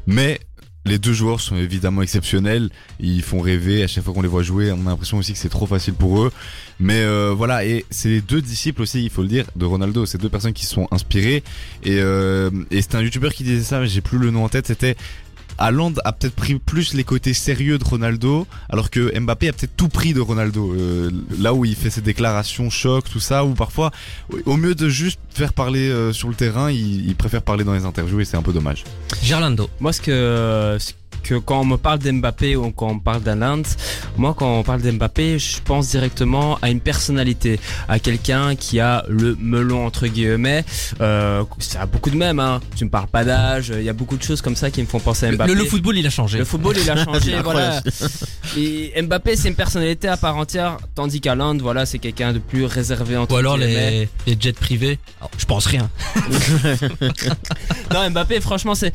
[0.07, 0.41] mais
[0.87, 2.69] les deux joueurs sont évidemment exceptionnels.
[3.01, 4.71] Ils font rêver à chaque fois qu'on les voit jouer.
[4.73, 6.33] On a l'impression aussi que c'est trop facile pour eux.
[6.79, 10.05] Mais euh, voilà, et c'est les deux disciples aussi, il faut le dire, de Ronaldo.
[10.05, 11.43] C'est deux personnes qui se sont inspirées.
[11.85, 14.49] Et, euh, et c'était un youtubeur qui disait ça, mais j'ai plus le nom en
[14.49, 14.67] tête.
[14.67, 14.97] C'était
[15.59, 19.77] Haaland a peut-être pris plus les côtés sérieux de Ronaldo, alors que Mbappé a peut-être
[19.77, 20.75] tout pris de Ronaldo.
[20.75, 23.91] Euh, là où il fait ses déclarations choc, tout ça, ou parfois,
[24.47, 27.75] au mieux de juste faire parler euh, sur le terrain, il, il préfère parler dans
[27.75, 28.85] les interviews et c'est un peu dommage.
[29.23, 30.93] Gerlando Moi, ce que, ce
[31.25, 33.63] que quand on me parle d'Mbappé ou quand on parle d'Haaland,
[34.17, 37.59] moi, quand on parle d'Mbappé, je pense directement à une personnalité,
[37.89, 40.65] à quelqu'un qui a le melon entre guillemets.
[41.01, 42.39] Euh, ça a beaucoup de mêmes.
[42.39, 42.61] Hein.
[42.77, 43.73] Tu me parles pas d'âge.
[43.77, 45.55] Il y a beaucoup de choses comme ça qui me font penser à le, Mbappé.
[45.55, 46.39] le football il a changé.
[46.39, 47.83] Le football, il a changé, voilà.
[48.57, 52.67] Et Mbappé, c'est une personnalité à part entière, tandis qu'Haaland, voilà, c'est quelqu'un de plus
[52.67, 54.09] réservé entre Ou alors guillemets.
[54.27, 54.99] les, les jets privés.
[55.21, 55.91] Alors, je pense rien.
[57.93, 58.93] Non, Mbappé, franchement, c'est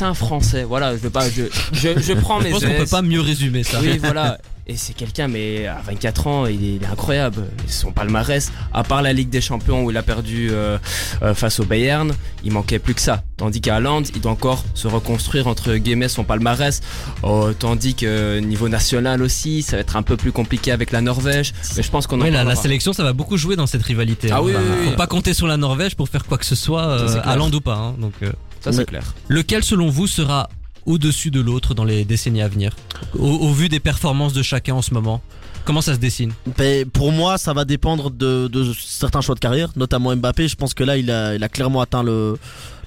[0.00, 0.64] un Français.
[0.64, 3.20] Voilà, je veux pas, je je, je prends Je mes pense qu'on peut pas mieux
[3.20, 3.78] résumer ça.
[3.80, 4.38] Oui, voilà.
[4.66, 7.42] Et c'est quelqu'un, mais à 24 ans, il est, il est incroyable.
[7.66, 10.78] Son palmarès, à part la Ligue des Champions où il a perdu euh,
[11.22, 12.12] euh, face au Bayern,
[12.44, 13.24] il manquait plus que ça.
[13.36, 16.82] Tandis qu'à Haaland, il doit encore se reconstruire entre guillemets son palmarès.
[17.24, 21.00] Oh, tandis que niveau national aussi, ça va être un peu plus compliqué avec la
[21.00, 21.52] Norvège.
[21.76, 23.82] Mais je pense qu'on en Ouais, la, la sélection, ça va beaucoup jouer dans cette
[23.82, 24.28] rivalité.
[24.30, 24.40] Ah hein.
[24.44, 24.90] oui, Bah, oui, oui.
[24.90, 27.20] Faut pas compter sur la Norvège pour faire quoi que ce soit, Ça, c'est euh,
[27.22, 27.28] clair.
[27.32, 27.74] à Land ou pas.
[27.76, 27.94] hein.
[27.98, 29.14] Donc, euh, Ça c'est clair.
[29.26, 30.48] lequel, selon vous, sera
[30.90, 32.74] au-dessus de l'autre dans les décennies à venir?
[33.18, 35.22] Au, vu des performances de chacun en ce moment
[35.64, 36.32] Comment ça se dessine?
[36.56, 40.48] Ben, pour moi, ça va dépendre de, certains choix de carrière, notamment Mbappé.
[40.48, 42.38] Je pense que là, il a, il a clairement atteint le,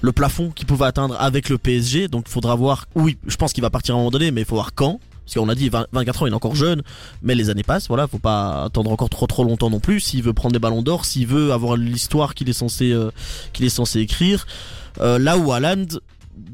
[0.01, 2.07] le plafond qu'il pouvait atteindre avec le PSG.
[2.07, 2.87] Donc, il faudra voir.
[2.95, 4.99] Oui, je pense qu'il va partir à un moment donné, mais il faut voir quand.
[5.25, 6.81] Parce qu'on a dit 20 24 ans, il est encore jeune,
[7.21, 7.87] mais les années passent.
[7.87, 9.99] Voilà, faut pas attendre encore trop trop longtemps non plus.
[9.99, 13.11] S'il veut prendre des ballons d'or, s'il veut avoir l'histoire qu'il est censé euh,
[13.53, 14.45] qu'il est censé écrire.
[14.99, 15.85] Euh, là où Haaland,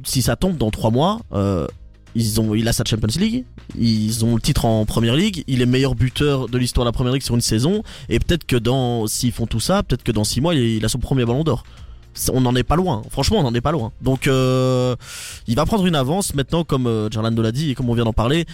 [0.04, 1.68] si ça tombe dans trois mois, euh,
[2.16, 3.46] ils ont, il a sa Champions League,
[3.78, 6.94] ils ont le titre en Première League, il est meilleur buteur de l'histoire de la
[6.94, 10.12] Première League sur une saison, et peut-être que dans, s'ils font tout ça, peut-être que
[10.12, 11.64] dans six mois, il, a son premier Ballon d'Or.
[12.34, 13.92] On n'en est pas loin, franchement, on n'en est pas loin.
[14.02, 14.96] Donc, euh,
[15.48, 18.06] il va prendre une avance maintenant, comme euh, Gerlando l'a dit et comme on vient
[18.06, 18.46] d'en parler.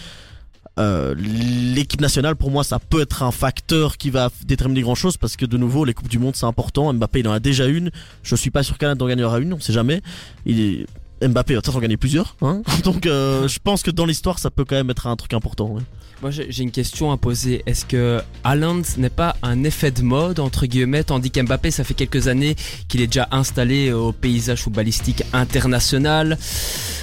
[0.78, 5.16] Euh, l'équipe nationale pour moi ça peut être un facteur qui va déterminer grand chose
[5.16, 7.66] parce que de nouveau les coupes du monde c'est important Mbappé il en a déjà
[7.66, 7.92] une
[8.24, 10.02] je suis pas sûr qu'Alain en gagnera une on sait jamais
[10.46, 10.86] il est
[11.22, 14.50] Mbappé va peut-être en gagner plusieurs hein donc euh, je pense que dans l'histoire ça
[14.52, 15.82] peut quand même être un truc important ouais.
[16.22, 17.62] Moi j'ai une question à poser.
[17.66, 21.94] Est-ce que Haaland n'est pas un effet de mode entre guillemets tandis qu'Mbappé ça fait
[21.94, 22.56] quelques années
[22.88, 26.38] qu'il est déjà installé au paysage footballistique international?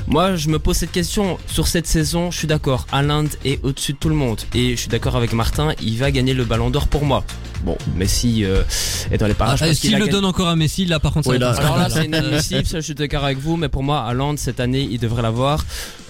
[0.06, 2.30] Moi je me pose cette question sur cette saison.
[2.30, 2.86] Je suis d'accord.
[2.90, 5.72] Haaland est au-dessus de tout le monde et je suis d'accord avec Martin.
[5.82, 7.22] Il va gagner le Ballon d'Or pour moi.
[7.64, 8.62] Bon, Messi euh,
[9.12, 9.62] est dans les parages.
[9.62, 11.88] Ah, S'il le donne encore à Messi, là par contre, ça là- être- alors là,
[11.88, 14.98] c'est inadmissible, ça, je suis d'accord avec vous, mais pour moi, Haaland, cette année, il
[14.98, 15.64] devrait l'avoir.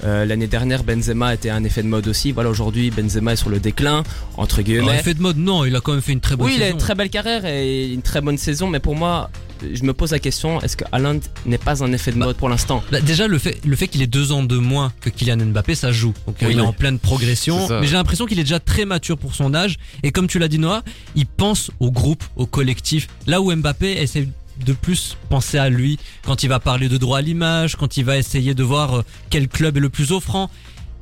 [0.05, 2.33] Euh, L'année dernière, Benzema était un effet de mode aussi.
[2.33, 4.02] Voilà, aujourd'hui, Benzema est sur le déclin,
[4.37, 4.98] entre Alors, guillemets.
[4.98, 6.66] effet de mode, non, il a quand même fait une très bonne oui, il a
[6.66, 6.76] saison.
[6.76, 9.31] une très belle carrière et une très bonne saison, mais pour moi,
[9.72, 12.37] je me pose la question, est-ce que Haaland n'est pas un effet de Bah, mode
[12.37, 12.83] pour l'instant?
[12.90, 15.76] Bah, déjà le fait le fait qu'il ait deux ans de moins que Kylian Mbappé
[15.76, 16.66] ça joue donc euh, Oui, il est oui.
[16.66, 20.11] en pleine progression mais j'ai l'impression qu'il est déjà très mature pour son âge et
[20.11, 20.83] comme tu l'as dit Noah
[21.14, 24.26] il pense au groupe au collectif là où Mbappé essaie
[24.65, 28.05] de plus penser à lui quand il va parler de droit à l'image quand il
[28.05, 30.51] va essayer de voir euh, quel club est le plus offrant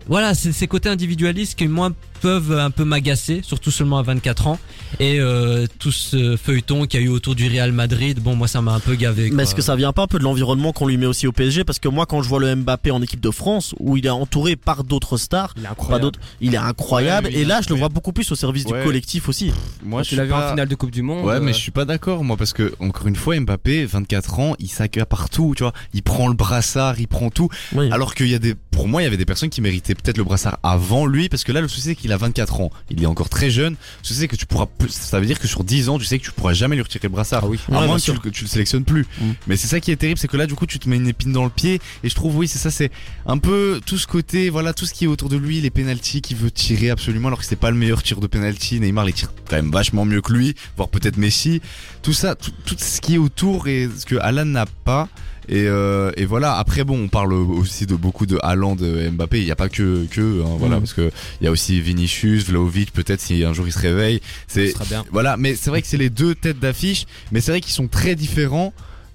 [0.09, 4.47] voilà, c'est ces côtés individualistes qui moi peuvent un peu m'agacer, surtout seulement à 24
[4.49, 4.59] ans.
[4.99, 8.47] Et euh, tout ce feuilleton qu'il y a eu autour du Real Madrid, bon moi
[8.49, 9.31] ça m'a un peu gavé.
[9.31, 11.33] mais est-ce que ça vient pas un peu de l'environnement qu'on lui met aussi au
[11.33, 14.05] PSG parce que moi quand je vois le Mbappé en équipe de France où il
[14.05, 16.03] est entouré par d'autres stars Il est pas incroyable.
[16.03, 18.81] d'autres il est incroyable Ouais, et là je le vois beaucoup plus au service Ouais.
[18.81, 21.51] du collectif aussi Moi, tu l'as vu en finale de Coupe du Monde Ouais, mais
[21.51, 24.69] euh, je suis pas d'accord, moi, parce que, encore une fois, Mbappé, 24 ans, il
[24.69, 25.73] s'accapare partout, tu vois.
[25.95, 27.49] Il prend le brassard, il prend tout.
[27.75, 27.91] oui.
[27.91, 30.19] Alors qu'il y a des, pour moi, il y avait des personnes qui méritaient peut-être
[30.19, 32.71] le brassard avant lui, parce que là, le souci, c'est qu'il a 24 ans.
[32.91, 33.73] Il est encore très jeune.
[33.75, 36.05] Le souci, c'est que tu pourras, plus- ça veut dire que sur 10 ans, tu
[36.05, 37.43] sais que tu pourras jamais lui retirer le brassard.
[37.45, 37.59] Ah oui.
[37.69, 38.15] À Ouais, moins bien que tu, sûr.
[38.15, 39.07] le- que tu le sélectionnes plus.
[39.21, 39.31] Mm.
[39.47, 41.09] Mais c'est ça qui est terrible, c'est que là, du coup, tu te mets une
[41.09, 41.81] épine dans le pied.
[42.05, 42.91] Et je trouve, oui, c'est ça, c'est
[43.27, 46.21] un peu tout ce côté, voilà, tout ce qui est autour de lui, les pénalties
[46.23, 48.81] qu'il veut tirer absolument, alors que c'est pas le meilleur tir de pénalty.
[48.81, 51.61] Neymar les tire quand même vachement mieux que lui, voire peut-être Messi.
[52.03, 55.09] Tout ça, tout, tout ce qui est autour et ce que Alan n'a pas.
[55.51, 56.55] Et, euh, et voilà.
[56.57, 59.41] Après, bon, on parle aussi de beaucoup de Haaland, de Mbappé.
[59.41, 60.81] Il n'y a pas que que, hein, voilà, Mm.
[60.81, 61.11] parce que
[61.41, 64.21] il y a aussi Vinicius, Vlaovic, peut-être si un jour il se réveille.
[64.47, 65.05] ce C'est sera bien.
[65.11, 67.89] voilà, mais c'est vrai que c'est les deux têtes d'affiche, mais c'est vrai qu'ils sont
[67.89, 68.73] très différents.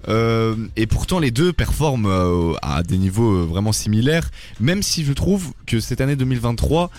[0.08, 5.12] euh, et pourtant les deux performent euh, à des niveaux vraiment similaires, même si je
[5.12, 6.90] trouve que cette année 2023,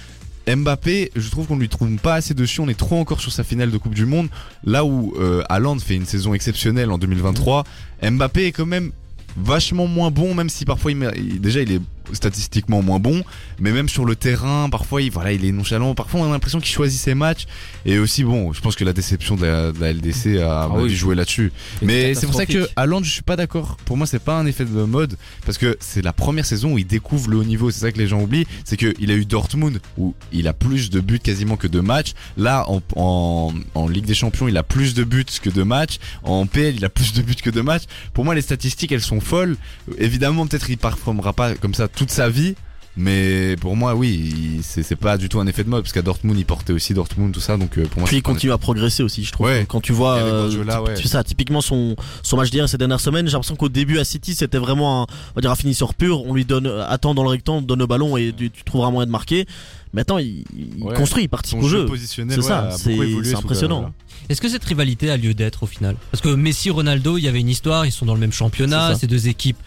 [0.48, 3.44] Mbappé, je trouve qu'on lui trouve pas assez dessus, on est trop encore sur sa
[3.44, 4.30] finale de Coupe du Monde,
[4.66, 7.64] là où euh, Haaland fait une saison exceptionnelle en 2023,
[8.02, 8.92] Mbappé est quand même
[9.38, 11.82] vachement moins bon, même si parfois il, déjà il est
[12.14, 13.24] statistiquement moins bon,
[13.60, 16.60] mais même sur le terrain, parfois il, voilà, il est nonchalant, parfois on a l'impression
[16.60, 17.46] qu'il choisit ses matchs,
[17.86, 20.86] et aussi bon, je pense que la déception de la, de la LDC a, oui.
[20.86, 21.52] avis, joué là-dessus.
[21.82, 22.68] Mais c'est pour ça que.
[22.76, 23.78] Haaland, je suis pas d'accord.
[23.86, 26.78] Pour moi, c'est pas un effet de mode parce que c'est la première saison où
[26.78, 27.72] il découvre le haut niveau.
[27.72, 30.90] C'est ça que les gens oublient, c'est qu'il a eu Dortmund où il a plus
[30.90, 32.14] de buts quasiment que de matchs.
[32.38, 35.98] Là, en, en, en Ligue des Champions, il a plus de buts que de matchs.
[36.24, 37.84] En PL, il a plus de buts que de matchs.
[38.14, 39.58] Pour moi, les statistiques, elles sont folles.
[39.98, 42.56] Évidemment, peut-être il performera pas comme ça toute sa vie.
[43.00, 46.36] Mais pour moi, oui, c'est pas du tout un effet de mode parce qu'à Dortmund,
[46.40, 47.56] il portait aussi Dortmund, tout ça.
[47.56, 49.46] Donc euh, pour moi, Puis il un continue à progresser aussi, je trouve.
[49.46, 49.66] Ouais.
[49.70, 50.96] Quand tu vois, euh, Guardiola, ouais.
[50.96, 54.04] c'est ça, typiquement son son match d'hier ces dernières semaines, j'ai l'impression qu'au début à
[54.04, 56.26] City c'était vraiment un, on va dire un finisseur pur.
[56.26, 59.06] On lui donne, attend dans le rectangle, donne le ballon et tu, tu trouveras moyen
[59.06, 59.46] de marquer.
[59.94, 60.96] Maintenant, il, il Ouais.
[60.96, 61.96] construit, il participe au jeu jeu.
[62.04, 63.92] C'est ouais, ça, c'est- évolué c'est sous impressionnant.
[64.28, 65.96] Est-ce que cette rivalité a lieu d'être au final?
[66.12, 68.96] Parce que Messi, Ronaldo, il y avait une histoire, ils sont dans le même championnat,
[68.96, 69.58] ces deux équipes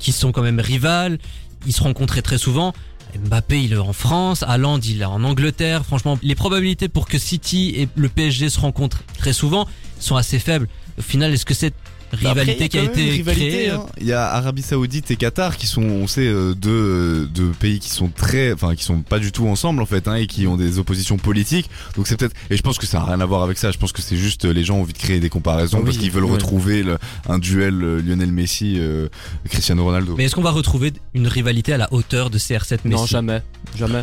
[0.00, 1.18] qui sont quand même rivales,
[1.66, 2.72] ils se rencontraient très souvent.
[3.18, 5.84] Mbappé, il est en France, Haaland, il est en Angleterre.
[5.84, 9.66] Franchement, les probabilités pour que City et le PSG se rencontrent très souvent
[9.98, 10.68] sont assez faibles.
[10.98, 11.74] Au final, est-ce que cette
[12.12, 13.86] rivalité Après, qui a été rivalité, créée hein.
[14.00, 17.50] Il y a Arabie Saoudite et Qatar qui sont, on sait, euh, deux, euh, deux
[17.50, 20.26] pays qui sont très, enfin, qui sont pas du tout ensemble en fait, hein, et
[20.26, 21.70] qui ont des oppositions politiques.
[21.96, 23.70] Donc c'est peut-être, et je pense que ça a rien à voir avec ça.
[23.70, 25.80] Je pense que c'est juste euh, les gens ont envie de créer des comparaisons Ah
[25.80, 26.32] oui, parce qu'ils veulent ouais.
[26.32, 29.08] retrouver le- un duel Lionel Messi, euh,
[29.48, 30.14] Cristiano Ronaldo.
[30.16, 32.96] Mais est-ce qu'on va retrouver une rivalité à la hauteur de CR7 Messi?
[33.00, 33.42] Non, jamais.
[33.78, 34.02] Jamais.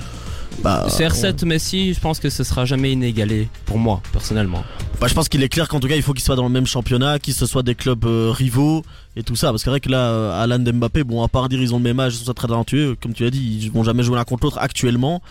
[0.63, 4.63] Bah, CR7 Messi, je pense que ce sera jamais inégalé pour moi, personnellement.
[4.99, 6.49] Bah, je pense qu'il est clair qu'en tout cas, il faut qu'ils soient dans le
[6.53, 8.83] même championnat, qu'ils se soient des clubs euh, rivaux
[9.15, 9.47] et tout ça.
[9.49, 11.77] Parce que c'est vrai que là, euh, Alan Mbappé, bon, à part dire ils ont
[11.77, 14.15] le même âge, ils sont très talentueux, comme tu l'as dit, ils vont jamais jouer
[14.15, 15.21] l'un contre l'autre actuellement.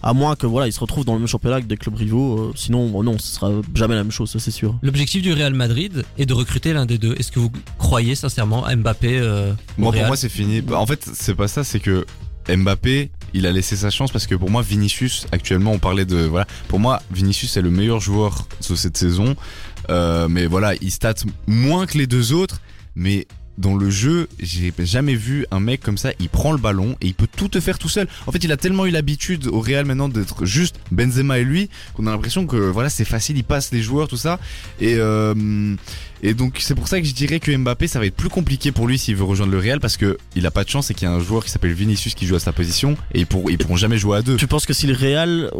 [0.00, 2.38] À moins que voilà, ils se retrouvent dans le même championnat avec des clubs rivaux.
[2.38, 4.76] euh, sinon, bon, non, ce sera jamais la même chose, ça, c'est sûr.
[4.80, 7.16] L'objectif du Real Madrid est de recruter l'un des deux.
[7.18, 10.60] Est-ce que vous croyez sincèrement à Mbappé euh, au Moi, pour moi, c'est fini.
[10.60, 12.06] Bah, En fait, c'est pas ça, c'est que
[12.48, 16.18] Mbappé, il a laissé sa chance parce que pour moi, Vinicius, actuellement, on parlait de,
[16.18, 19.36] voilà, pour moi, Vinicius est le meilleur joueur de cette saison.
[19.90, 21.14] Euh, mais voilà, il stat
[21.46, 22.60] moins que les deux autres,
[22.94, 23.26] mais
[23.58, 27.06] dans le jeu, j'ai jamais vu un mec comme ça, il prend le ballon et
[27.06, 28.06] il peut tout te faire tout seul.
[28.26, 31.68] En fait, il a tellement eu l'habitude au Real maintenant d'être juste Benzema et lui
[31.94, 34.38] qu'on a l'impression que voilà, c'est facile, il passe les joueurs tout ça.
[34.80, 35.74] Et euh,
[36.22, 38.72] et donc c'est pour ça que je dirais que Mbappé ça va être plus compliqué
[38.72, 40.94] pour lui s'il veut rejoindre le Real parce que il a pas de chance et
[40.94, 43.26] qu'il y a un joueur qui s'appelle Vinicius qui joue à sa position et ils,
[43.26, 44.36] pour, ils pourront jamais jouer à deux.
[44.36, 45.50] Tu penses que si le Real,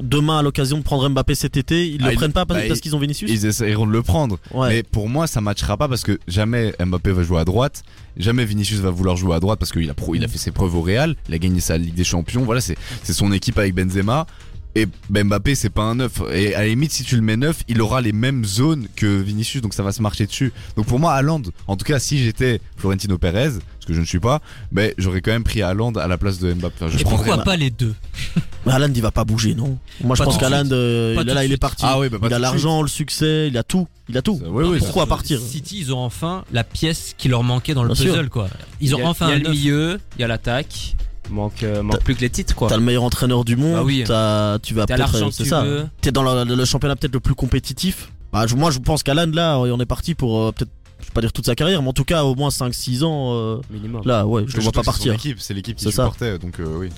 [0.00, 2.60] demain, à l'occasion de prendre Mbappé cet été, ils Ah, le il- prennent pas parce,
[2.60, 4.38] bah, parce il- qu'ils ont Vinicius Ils essaieront de le prendre.
[4.52, 4.68] Ouais.
[4.68, 7.82] Mais pour moi, ça matchera pas parce que jamais Mbappé va jouer à droite.
[8.16, 10.50] Jamais Vinicius va vouloir jouer à droite parce qu'il a, pro- il a fait ses
[10.50, 11.14] preuves au Real.
[11.28, 12.42] Il a gagné sa Ligue des Champions.
[12.44, 14.26] Voilà, c'est c'est son équipe avec Benzema.
[14.76, 16.20] Et Mbappé, c'est pas un neuf.
[16.32, 19.06] Et à la limite, si tu le mets neuf, il aura les mêmes zones que
[19.20, 20.52] Vinicius, donc ça va se marcher dessus.
[20.76, 24.04] Donc pour moi, Haaland, en tout cas, si j'étais Florentino Pérez, ce que je ne
[24.04, 26.74] suis pas, ben j'aurais quand même pris Haaland à la place de Mbappé.
[26.84, 27.94] Enfin, je Et pourquoi pas les deux?
[28.66, 29.76] Mais Haaland, il va pas bouger, non?
[30.04, 31.82] Moi, je Pas pense qu'Haaland, euh, il, là, est parti.
[31.84, 33.88] Ah oui, bah, il a l'argent, le succès, il a tout.
[34.08, 34.38] Il a tout.
[34.44, 35.40] Oui, oui, Pourquoi partir?
[35.40, 38.12] City, ils ont enfin la pièce qui leur manquait dans le Bien sûr.
[38.14, 38.48] puzzle, quoi.
[38.80, 39.52] Ils ont Il y a- enfin il y a un le neuf.
[39.52, 40.94] milieu, il y a l'attaque.
[41.30, 42.68] Manque, euh, manque plus que les titres, quoi.
[42.68, 43.74] T'as le meilleur entraîneur du monde.
[43.76, 44.04] Bah oui.
[44.06, 45.14] t'as- tu vas peut-être.
[45.14, 45.62] euh, C'est ça.
[45.62, 45.86] veux.
[46.00, 48.10] T'es dans le, le championnat peut-être le plus compétitif.
[48.32, 51.12] Bah, je- moi, je pense qu'Alan, là, on est parti pour euh, peut-être, je vais
[51.12, 53.32] pas dire toute sa carrière, mais en tout cas, au moins 5-6 ans.
[53.34, 54.02] euh, Minimum.
[54.04, 55.16] là, ouais, je le vois pas partir.
[55.38, 56.04] C'est l'équipe qui C'est ça.
[56.04, 56.88] supportait, donc euh, oui.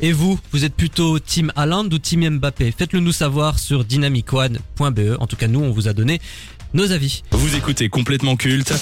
[0.00, 2.70] Et vous, vous êtes plutôt team Haaland ou team Mbappé?
[2.76, 5.16] Faites-le nous savoir sur dynamicone.be.
[5.18, 6.20] En tout cas, nous, on vous a donné
[6.74, 7.22] nos avis.
[7.32, 8.72] Vous écoutez complètement culte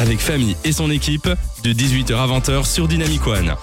[0.00, 1.28] avec Famille et son équipe
[1.62, 3.54] de 18h à 20h sur Dynamic One.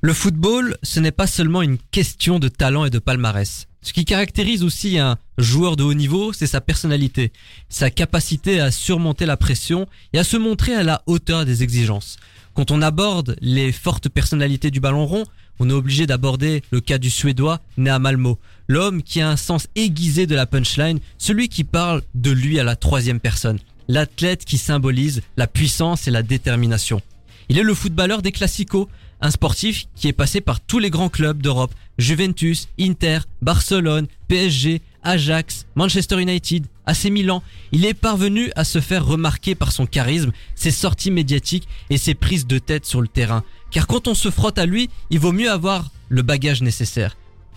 [0.00, 3.68] Le football, ce n'est pas seulement une question de talent et de palmarès.
[3.80, 7.32] Ce qui caractérise aussi un joueur de haut niveau, c'est sa personnalité,
[7.68, 12.16] sa capacité à surmonter la pression et à se montrer à la hauteur des exigences.
[12.54, 15.24] Quand on aborde les fortes personnalités du ballon rond,
[15.58, 18.38] on est obligé d'aborder le cas du Suédois né à Malmo,
[18.68, 22.64] l'homme qui a un sens aiguisé de la punchline, celui qui parle de lui à
[22.64, 27.00] la troisième personne, l'athlète qui symbolise la puissance et la détermination.
[27.48, 28.88] Il est le footballeur des classicos,
[29.20, 34.82] un sportif qui est passé par tous les grands clubs d'Europe, Juventus, Inter, Barcelone, PSG,
[35.02, 37.42] Ajax, Manchester United, AC Milan.
[37.72, 42.14] Il est parvenu à se faire remarquer par son charisme, ses sorties médiatiques et ses
[42.14, 43.44] prises de tête sur le terrain.
[43.76, 47.14] Car quand on se frotte à lui, il vaut mieux avoir le bagage nécessaire.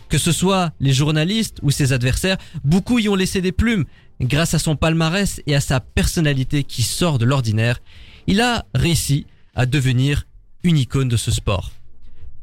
[0.10, 3.86] Que ce soit les journalistes ou ses adversaires, beaucoup y ont laissé des plumes.
[4.19, 7.79] Grâce à son palmarès et à sa personnalité qui sort de l'ordinaire,
[8.27, 10.27] il a réussi à devenir
[10.63, 11.71] une icône de ce sport.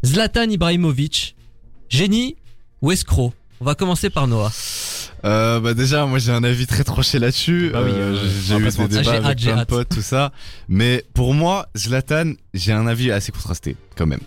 [0.07, 1.37] Zlatan Ibrahimovic,
[1.91, 2.37] génie
[2.81, 3.35] ou escroc?
[3.61, 4.53] On va commencer par Noah.
[5.27, 7.71] Euh, bah déjà, moi j'ai un avis très tranché là-dessus.
[7.73, 10.33] Bah oui, Euh, euh, j'ai eu des débats avec hâte, plein de potes, tout ça.
[10.69, 14.21] Mais pour moi, Zlatan, j'ai un avis assez contrasté quand même.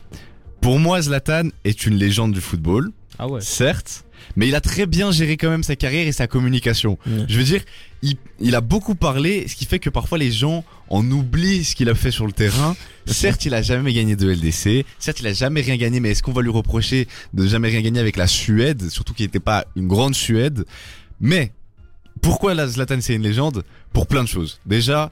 [0.61, 3.41] Pour moi, Zlatan est une légende du football, Ah ouais.
[3.41, 4.05] certes,
[4.35, 6.97] mais il a très bien géré quand même sa carrière et sa communication.
[7.27, 7.61] Je veux dire,
[8.01, 11.75] il, il a beaucoup parlé, ce qui fait que parfois les gens en oublient ce
[11.75, 12.75] qu'il a fait sur le terrain.
[13.05, 14.85] Certes, il a jamais gagné de LDC.
[14.99, 17.81] Certes, il a jamais rien gagné, mais est-ce qu'on va lui reprocher de jamais rien
[17.81, 20.65] gagner avec la Suède, surtout qu'il n'était pas une grande Suède.
[21.19, 21.51] Mais
[22.21, 23.63] pourquoi la Zlatan c'est une légende?
[23.93, 24.59] Pour plein de choses.
[24.65, 25.11] Déjà,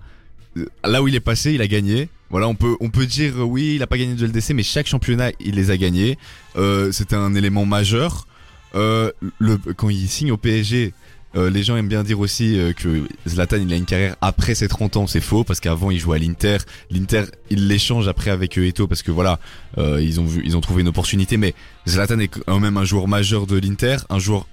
[0.56, 2.10] euh, là où il est passé, il a gagné.
[2.30, 4.88] Voilà, on peut on peut dire oui, il a pas gagné de LDC, mais chaque
[4.88, 6.18] championnat il les a gagnés.
[6.56, 8.28] Euh, C'était un élément majeur.
[8.76, 10.94] Euh, le quand il signe au PSG,
[11.36, 14.56] euh, les gens aiment bien dire aussi euh, que Zlatan il a une carrière après
[14.56, 16.58] ses 30 ans, c'est faux parce qu'avant il jouait à l'Inter.
[16.90, 19.40] L'Inter il l'échange après avec Eto'o parce que voilà
[19.78, 21.38] euh, ils ont ils ont trouvé une opportunité.
[21.38, 21.54] Mais
[21.88, 24.48] Zlatan est quand même un joueur majeur de l'Inter, un joueur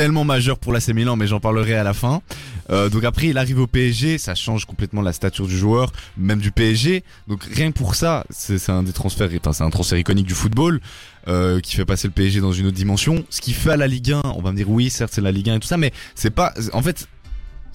[0.00, 2.22] tellement majeur pour l'AC Milan, mais j'en parlerai à la fin.
[2.70, 6.38] Euh, donc après, il arrive au PSG, ça change complètement la stature du joueur, même
[6.38, 7.04] du PSG.
[7.28, 10.32] Donc rien que pour ça, c'est un des transferts, enfin c'est un transfert iconique du
[10.32, 10.80] football
[11.28, 13.26] euh, qui fait passer le PSG dans une autre dimension.
[13.28, 15.32] Ce qu'il fait à la Ligue 1, on va me dire oui, certes c'est la
[15.32, 17.06] Ligue 1 et tout ça, mais c'est pas, en fait,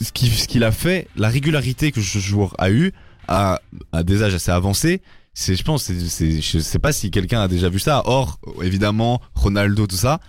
[0.01, 2.91] ce qu'il a fait, la régularité que ce joueur a eu
[3.27, 3.61] à,
[3.91, 5.03] à des âges assez avancés,
[5.35, 8.01] c'est, je pense, c'est, je sais pas si quelqu'un a déjà vu ça.
[8.05, 10.19] Or, évidemment, Ronaldo, tout ça.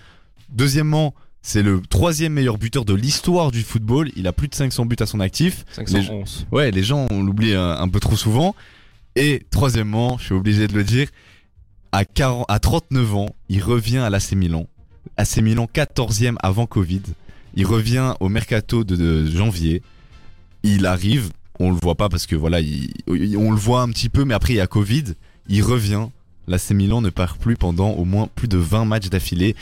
[0.51, 1.15] Deuxièmement,
[1.49, 4.11] c'est le troisième meilleur buteur de l'histoire du football.
[4.17, 5.65] Il a plus de 500 buts à son actif.
[5.73, 6.47] 511.
[6.51, 8.57] Ouais, les gens, on l'oublie un, un peu trop souvent.
[9.15, 11.07] Et troisièmement, je suis obligé de le dire,
[11.93, 14.67] à, 40, à 39 ans, il revient à l'AC Milan.
[15.17, 17.03] AC Milan 14e avant Covid.
[17.55, 19.83] Il revient au mercato de, de janvier.
[20.65, 21.31] Il arrive,
[21.61, 24.25] on le voit pas parce que voilà, il- il- on le voit un petit peu,
[24.25, 25.05] mais après il y a Covid.
[25.49, 26.09] Il revient.
[26.49, 29.57] L'AC Milan ne part plus pendant au moins plus de 20 matchs d'affilée.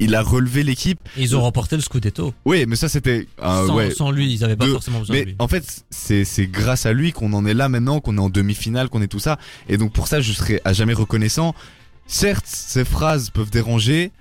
[0.00, 0.98] Il a relevé l'équipe.
[1.16, 2.34] Ils ont remporté le Scudetto.
[2.44, 5.20] Oui, mais ça c'était euh, sans, ouais, sans lui, ils avaient pas forcément besoin de
[5.20, 5.36] mais lui.
[5.38, 8.30] en fait, c'est c'est grâce à lui qu'on en est là maintenant, qu'on est en
[8.30, 9.38] demi-finale, qu'on est tout ça.
[9.68, 11.54] Et donc pour ça, je serai à jamais reconnaissant.
[12.06, 14.12] Certes, ces phrases peuvent déranger,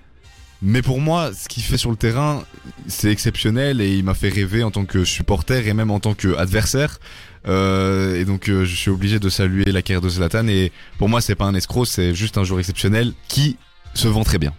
[0.62, 2.43] mais pour moi, ce qu'il fait sur le terrain,
[2.88, 6.14] c'est exceptionnel et il m'a fait rêver en tant que supporter et même en tant
[6.14, 6.99] qu'adversaire.
[7.48, 11.10] Euh, et donc euh, je suis obligé de saluer la carrière de Zlatan et pour
[11.10, 13.58] moi c'est pas un escroc, c'est juste un joueur exceptionnel qui
[13.93, 14.54] se vend très bien.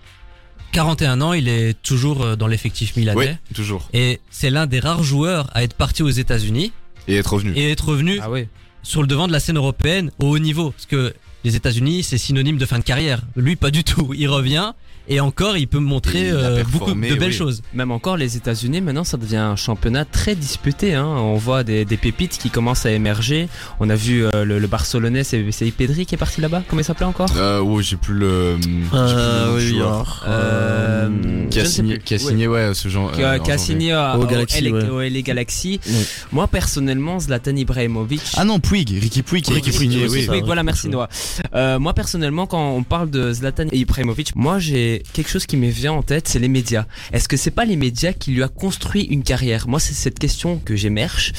[0.72, 3.39] 41 ans, il est toujours euh, dans l'effectif Oui, milanais.
[3.55, 3.89] toujours.
[3.93, 6.72] Et c'est l'un des rares joueurs à être parti aux États-Unis
[7.09, 7.53] Et être revenu.
[7.57, 8.47] et être revenu Ah oui.
[8.82, 10.70] sur le devant de la scène européenne au haut niveau.
[10.72, 11.14] Parce que
[11.45, 13.22] les États-Unis, c'est synonyme de fin de carrière.
[13.37, 14.12] Lui, pas du tout.
[14.16, 14.72] Il revient
[15.09, 17.32] et encore, il peut montrer euh, beaucoup de belles oui.
[17.32, 17.62] choses.
[17.72, 20.95] Même encore, les États-Unis, maintenant, ça devient un championnat très disputé.
[20.95, 21.07] Hein.
[21.07, 23.49] On voit des, des pépites qui commencent à émerger.
[23.78, 26.64] On a vu euh, le, le Barcelonais, c'est c'est Pedri qui est parti là-bas.
[26.66, 27.28] Comment il s'appelait encore?
[27.37, 28.57] Euh, ouais, j'ai plus le.
[28.61, 30.24] j'ai plus le Euh, oui, joueur.
[30.26, 32.22] Euh, euh, qui a signé, qui a Oui.
[32.24, 34.70] signé ouais ce genre qui a, euh, qui a signé à- Au au Galaxy, LA
[34.72, 34.89] ouais.
[34.89, 35.78] au LA Galaxy.
[35.87, 35.93] Oui.
[36.32, 38.22] Moi, personnellement, Zlatan Ibrahimovic.
[38.37, 40.24] Ah non Puig Ricky Puig Ricky Puig, ouais, oui.
[40.24, 40.32] ça.
[40.32, 41.09] Oui, voilà, ouais, merci Noah.
[41.55, 45.68] Euh, moi personnellement, quand on parle de Zlatan Ibrahimovic, moi j'ai quelque chose qui me
[45.68, 46.84] vient en tête, c'est les médias.
[47.12, 49.68] Est-ce que c'est pas les médias qui lui a construit une carrière?
[49.68, 51.32] Moi, c'est cette question que j'émerge.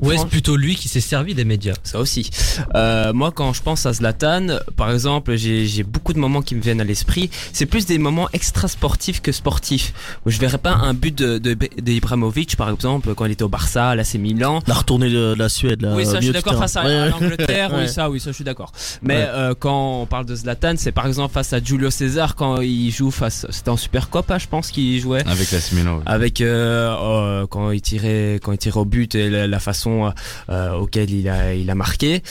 [0.00, 1.74] Ou est-ce Franch- plutôt lui qui s'est servi des médias?
[1.82, 2.30] Ça aussi.
[2.74, 6.54] Euh, moi, quand je pense à Zlatan, par exemple, j'ai j'ai beaucoup de moments qui
[6.54, 7.30] me viennent à l'esprit.
[7.52, 9.92] C'est plus des moments extra sportifs que sportifs.
[10.26, 13.42] Où je verrais pas un but de, de, de Ibrahimovic, par exemple, quand il était
[13.44, 14.60] au Barça, à l'AC Milan.
[14.66, 15.94] La retournée de la Suède, là.
[15.94, 17.10] Oui, ça, je suis d'accord face à, Ouais, à ouais.
[17.10, 17.70] l'Angleterre.
[17.72, 17.82] Ouais.
[17.82, 18.72] Oui, ça, oui, ça, je suis d'accord.
[19.02, 19.28] Mais Ouais.
[19.32, 22.90] Euh, quand on parle de Zlatan, c'est par exemple face à Julio César quand il
[22.90, 23.46] joue face.
[23.50, 25.26] C'était en Supercopa, je pense qu'il jouait.
[25.26, 26.02] avec la Milan ouais.
[26.06, 30.12] Avec euh, euh, quand il tirait quand il tirait au but et la, la façon
[30.50, 32.22] euh, auquel il a il a marqué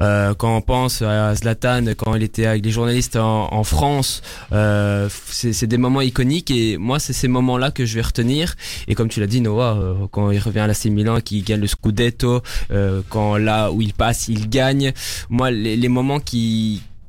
[0.00, 4.22] euh, quand on pense à Zlatan quand il était avec les journalistes en, en France
[4.52, 8.54] euh, c'est des moments iconiques et moi c'est ces moments là que je vais retenir
[8.88, 11.60] et comme tu l'as dit Noah euh, quand il revient à l'AC Milan qui gagne
[11.60, 14.92] le Scudetto euh, quand là où il passe il gagne
[15.28, 16.49] moi les, les moments qui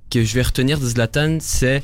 [0.09, 1.81] que je vais retenir de Zlatan c'est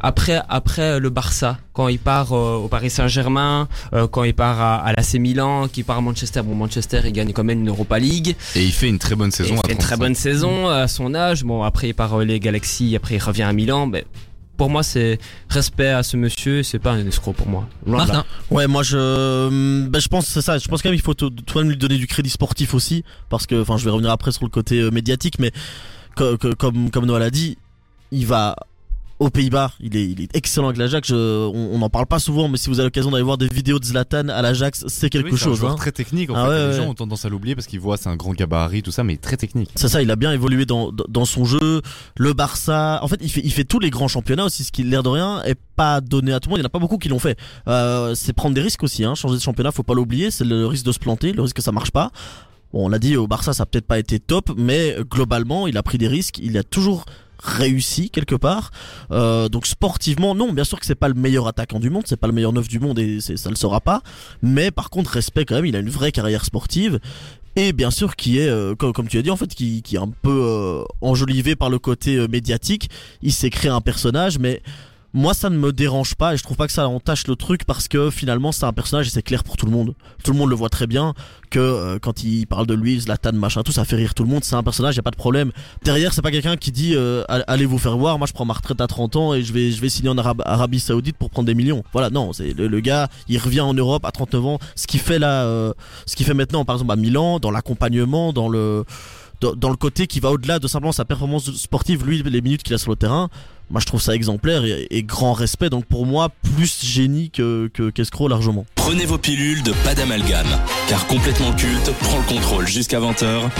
[0.00, 4.60] après après le Barça quand il part euh, au Paris Saint-Germain euh, quand il part
[4.60, 7.68] à, à l'AC Milan qui part à Manchester bon Manchester il gagne quand même une
[7.68, 9.94] Europa League et il fait une très bonne Et saison il à fait une très
[9.96, 9.98] 35.
[10.00, 13.44] bonne saison à son âge bon après il part euh, les Galaxies après il revient
[13.44, 14.04] à Milan mais
[14.56, 15.18] pour moi c'est
[15.48, 17.68] respect à ce monsieur c'est pas un escroc pour moi.
[17.86, 20.58] Martin, Ouais, moi je, ben, je pense c'est ça.
[20.58, 23.46] Je pense quand même il faut tout- toi-même lui donner du crédit sportif aussi, parce
[23.48, 25.50] que, enfin, je vais revenir après sur le côté euh, médiatique, mais
[26.16, 27.56] co- co- comme comme Noah l'a dit,
[28.12, 28.56] il va
[29.20, 29.70] aux Pays-Bas.
[29.78, 31.12] Il est, il est excellent avec l'Ajax.
[31.12, 33.84] On n'en parle pas souvent, mais si vous avez l'occasion d'aller voir des vidéos de
[33.84, 35.58] Zlatan à l'Ajax, c'est quelque Oui, c'est un chose.
[35.60, 35.76] joueur hein.
[35.76, 36.76] très technique en Ah fait ouais, les ouais.
[36.84, 39.16] gens ont tendance à l'oublier parce qu'ils voient c'est un grand gabarit tout ça mais
[39.16, 41.80] très technique C'est ça, il a bien évolué dans, dans- dans son jeu.
[42.16, 44.82] Le Barça, en fait, il fait, il fait tous les grands championnats aussi, ce qui,
[44.82, 46.58] l'air de rien, est pas donné à tout le monde.
[46.58, 47.38] Il n'y en a pas beaucoup qui l'ont fait.
[47.68, 49.14] Euh, c'est prendre des risques aussi, hein.
[49.14, 50.32] Changer de championnat, faut pas l'oublier.
[50.32, 52.10] C'est le risque de se planter, le risque que ça marche pas.
[52.74, 55.78] Bon, on l'a dit, au Barça, ça a peut-être pas été top, mais globalement, il
[55.78, 56.40] a pris des risques.
[56.42, 57.04] Il a toujours
[57.38, 58.72] réussi quelque part.
[59.12, 62.16] Euh, donc sportivement, non, bien sûr que c'est pas le meilleur attaquant du monde, c'est
[62.16, 64.02] pas le meilleur neuf du monde et ça le sera pas.
[64.42, 66.98] Mais par contre, respect quand même, il a une vraie carrière sportive
[67.56, 70.10] et bien sûr qui est euh, comme, tu as dit en fait qui, est un
[70.22, 72.90] peu euh, enjolivé par le côté euh, médiatique
[73.22, 74.62] il s'est créé un personnage mais
[75.14, 77.64] moi ça ne me dérange pas et je trouve pas que ça entache le truc
[77.64, 79.94] parce que finalement c'est un personnage et c'est clair pour tout le monde.
[80.24, 81.14] Tout le monde le voit très bien
[81.50, 84.28] que euh, quand il parle de lui Zlatan machin tout ça fait rire tout le
[84.28, 85.52] monde c'est un personnage y a pas de problème.
[85.84, 88.54] Derrière c'est pas quelqu'un qui dit euh, allez vous faire voir moi je prends ma
[88.54, 91.30] retraite à 30 ans et je vais je vais signer en Arab- Arabie Saoudite pour
[91.30, 91.84] prendre des millions.
[91.92, 95.00] Voilà non c'est le, le gars il revient en Europe à 39 ans ce qu'il
[95.00, 95.72] fait là euh,
[96.06, 98.84] ce qu'il fait maintenant par exemple à Milan dans l'accompagnement dans le
[99.40, 102.74] dans le côté qui va au-delà de simplement sa performance sportive lui les minutes qu'il
[102.74, 103.28] a sur le terrain
[103.70, 105.70] moi je trouve ça exemplaire et, et grand respect.
[105.70, 108.66] Donc pour moi, plus génie que, que qu'escroc largement.
[108.74, 110.46] Prenez vos pilules de pas d'amalgame,
[110.88, 113.50] car complètement culte prend le contrôle jusqu'à 20h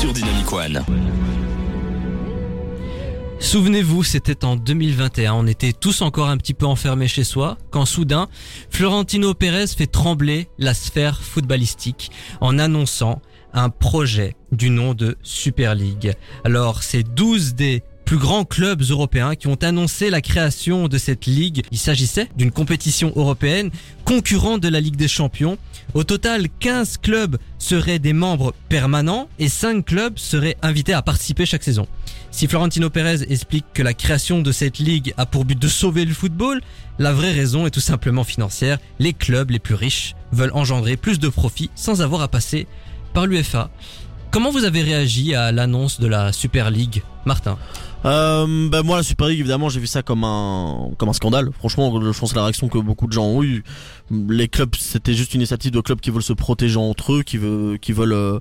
[0.00, 0.84] sur Dynamic One.
[3.40, 7.86] Souvenez-vous, c'était en 2021, on était tous encore un petit peu enfermés chez soi, quand
[7.86, 8.28] soudain,
[8.68, 13.22] Florentino Pérez fait trembler la sphère footballistique en annonçant
[13.54, 16.14] un projet du nom de Super League.
[16.44, 21.26] Alors, c'est 12 des plus grands clubs européens qui ont annoncé la création de cette
[21.26, 21.62] ligue.
[21.70, 23.70] Il s'agissait d'une compétition européenne
[24.06, 25.58] concurrente de la Ligue des Champions.
[25.92, 31.44] Au total, 15 clubs seraient des membres permanents et 5 clubs seraient invités à participer
[31.44, 31.86] chaque saison.
[32.30, 36.06] Si Florentino Pérez explique que la création de cette ligue a pour but de sauver
[36.06, 36.62] le football,
[36.98, 38.78] la vraie raison est tout simplement financière.
[38.98, 42.68] Les clubs les plus riches veulent engendrer plus de profits sans avoir à passer
[43.12, 43.70] par l'UFA.
[44.30, 47.58] Comment vous avez réagi à l'annonce de la Super League, Martin?
[48.04, 51.50] Euh, bah moi la Super League évidemment j'ai vu ça comme un comme un scandale.
[51.58, 53.64] Franchement je pense que la réaction que beaucoup de gens ont eu.
[54.10, 57.36] Les clubs c'était juste une initiative de clubs qui veulent se protéger entre eux, qui
[57.36, 58.38] veulent qui veulent euh,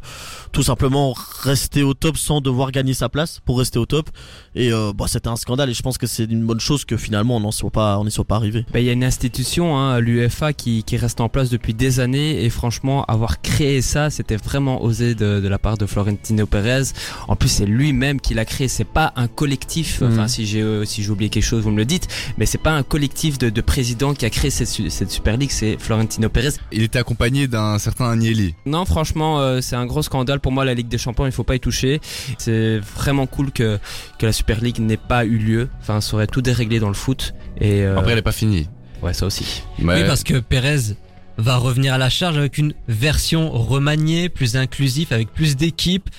[0.51, 1.13] tout simplement
[1.43, 4.09] rester au top sans devoir gagner sa place pour rester au top.
[4.55, 6.97] Et euh, bah c'était un scandale et je pense que c'est une bonne chose que
[6.97, 8.65] finalement on n'en soit pas on n'y soit pas arrivé.
[8.72, 11.99] Ben, il y a une institution, hein, l'UEFA, qui, qui reste en place depuis des
[11.99, 16.45] années et franchement, avoir créé ça, c'était vraiment osé de, de la part de Florentino
[16.45, 16.84] Pérez.
[17.28, 18.68] En plus, c'est lui-même qui l'a créé.
[18.68, 20.01] C'est pas un collectif.
[20.01, 20.11] Mhm.
[20.11, 22.07] Enfin, si j'ai si j'ai oublié quelque chose, vous me le dites.
[22.38, 25.51] Mais c'est pas un collectif de, de présidents qui a créé cette, cette Super League.
[25.60, 26.51] C'est Florentino Pérez.
[26.72, 28.53] Il était accompagné d'un certain Agnelli.
[28.68, 30.64] Non, franchement, euh, c'est un gros scandale pour moi.
[30.66, 31.99] La Ligue des Champions, il faut pas y toucher.
[32.38, 33.80] C'est vraiment cool que
[34.20, 35.68] que la Super League n'ait pas eu lieu.
[35.82, 37.34] Enfin, ça aurait tout déréglé dans le foot.
[37.60, 38.70] Et euh, Après, elle est pas finie.
[39.01, 39.64] ouais, ça aussi.
[39.80, 40.93] Mais Oui, parce que Pérez
[41.38, 46.09] va revenir à la charge avec une version remaniée, plus inclusif, avec plus d'équipes.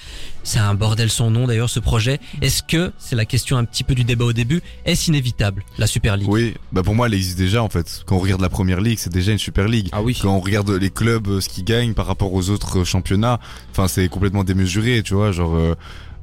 [0.44, 2.20] C'est un bordel son nom d'ailleurs ce projet.
[2.40, 5.86] Est-ce que, c'est la question un petit peu du débat au début, est-ce inévitable la
[5.86, 6.28] Super League?
[6.30, 8.02] Oui, bah pour moi, elle existe déjà en fait.
[8.06, 9.88] Quand on regarde la première ligue, c'est déjà une super ligue.
[9.92, 10.16] Ah oui.
[10.20, 13.40] Quand on regarde les clubs, euh, ce qu'ils gagnent par rapport aux autres euh, championnats,
[13.72, 15.54] enfin c'est complètement démesuré, tu vois, genre.
[15.56, 15.74] euh,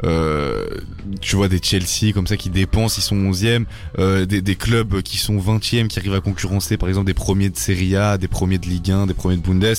[0.03, 0.67] euh,
[1.21, 3.65] tu vois des Chelsea comme ça qui dépensent, ils sont 11e,
[3.99, 7.49] euh, des, des clubs qui sont 20e qui arrivent à concurrencer par exemple des premiers
[7.49, 9.75] de Serie A, des premiers de Ligue 1, des premiers de Bundes,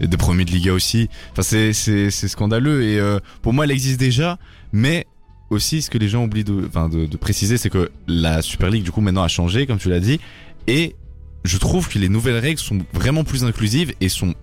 [0.00, 1.08] et des premiers de Liga aussi.
[1.32, 2.82] Enfin c'est c'est c'est scandaleux.
[2.82, 4.38] Et euh, pour moi elle existe déjà,
[4.72, 5.06] mais
[5.50, 8.70] aussi ce que les gens oublient de enfin de, de préciser c'est que la Super
[8.70, 10.20] League du coup maintenant a changé comme tu l'as dit.
[10.66, 10.96] Et
[11.44, 14.34] je trouve que les nouvelles règles sont vraiment plus inclusives et sont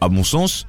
[0.00, 0.66] à mon sens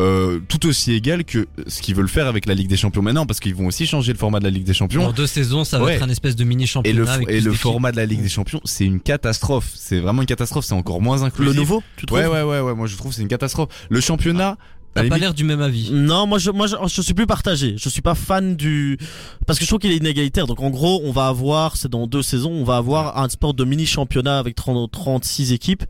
[0.00, 3.26] euh, tout aussi égales que ce qu'ils veulent faire avec la Ligue des Champions maintenant
[3.26, 5.62] parce qu'ils vont aussi changer le format de la Ligue des Champions Dans deux saisons,
[5.64, 5.94] ça va Ouais.
[5.94, 6.98] être un espèce de mini et championnat.
[7.00, 10.22] le, avec et le format de la Ligue des Champions c'est une catastrophe c'est vraiment
[10.22, 12.86] une catastrophe c'est encore moins Le inclusif nouveau tu trouves ouais ouais ouais ouais moi
[12.88, 14.56] je trouve que c'est une catastrophe le championnat
[14.96, 15.90] à T'as pas l'air du même avis.
[15.90, 17.74] Non, moi je, moi je, je suis plus partagé.
[17.76, 18.96] Je suis pas fan du
[19.44, 20.46] parce que je trouve qu'il est inégalitaire.
[20.46, 23.54] Donc en gros, on va avoir, c'est dans deux saisons, on va avoir un sport
[23.54, 25.82] de mini championnat avec 30, 36 équipes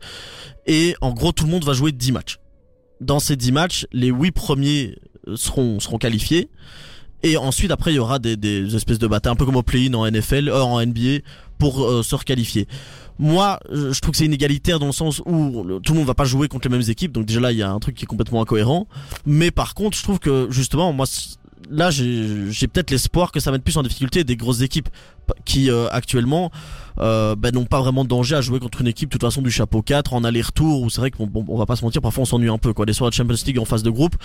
[0.65, 2.37] et en gros tout le monde va jouer 10 matchs.
[3.01, 4.97] Dans ces 10 matchs, les 8 premiers
[5.35, 6.49] seront seront qualifiés.
[7.23, 9.63] Et ensuite, après, il y aura des, des espèces de batailles, un peu comme au
[9.63, 11.23] play-in en NFL, euh, en NBA,
[11.57, 12.67] pour se requalifier.
[13.17, 16.25] Moi, je trouve que c'est inégalitaire dans le sens où tout le monde va pas
[16.25, 18.07] jouer contre les mêmes équipes, donc déjà là, il y a un truc qui est
[18.07, 18.87] complètement incohérent.
[19.25, 21.05] Mais par contre, je trouve que justement, moi,
[21.69, 24.89] là, j'ai peut-être l'espoir que ça mette plus en difficulté des grosses équipes
[25.43, 26.51] qui euh, actuellement
[26.99, 29.41] euh, ben, n'ont pas vraiment de danger à jouer contre une équipe de toute façon
[29.41, 30.81] du chapeau 4 en aller-retour.
[30.81, 32.73] Où c'est vrai qu'on bon, on va pas se mentir, parfois on s'ennuie un peu.
[32.73, 34.15] Quoi, des soirs de Champions League en phase de groupe,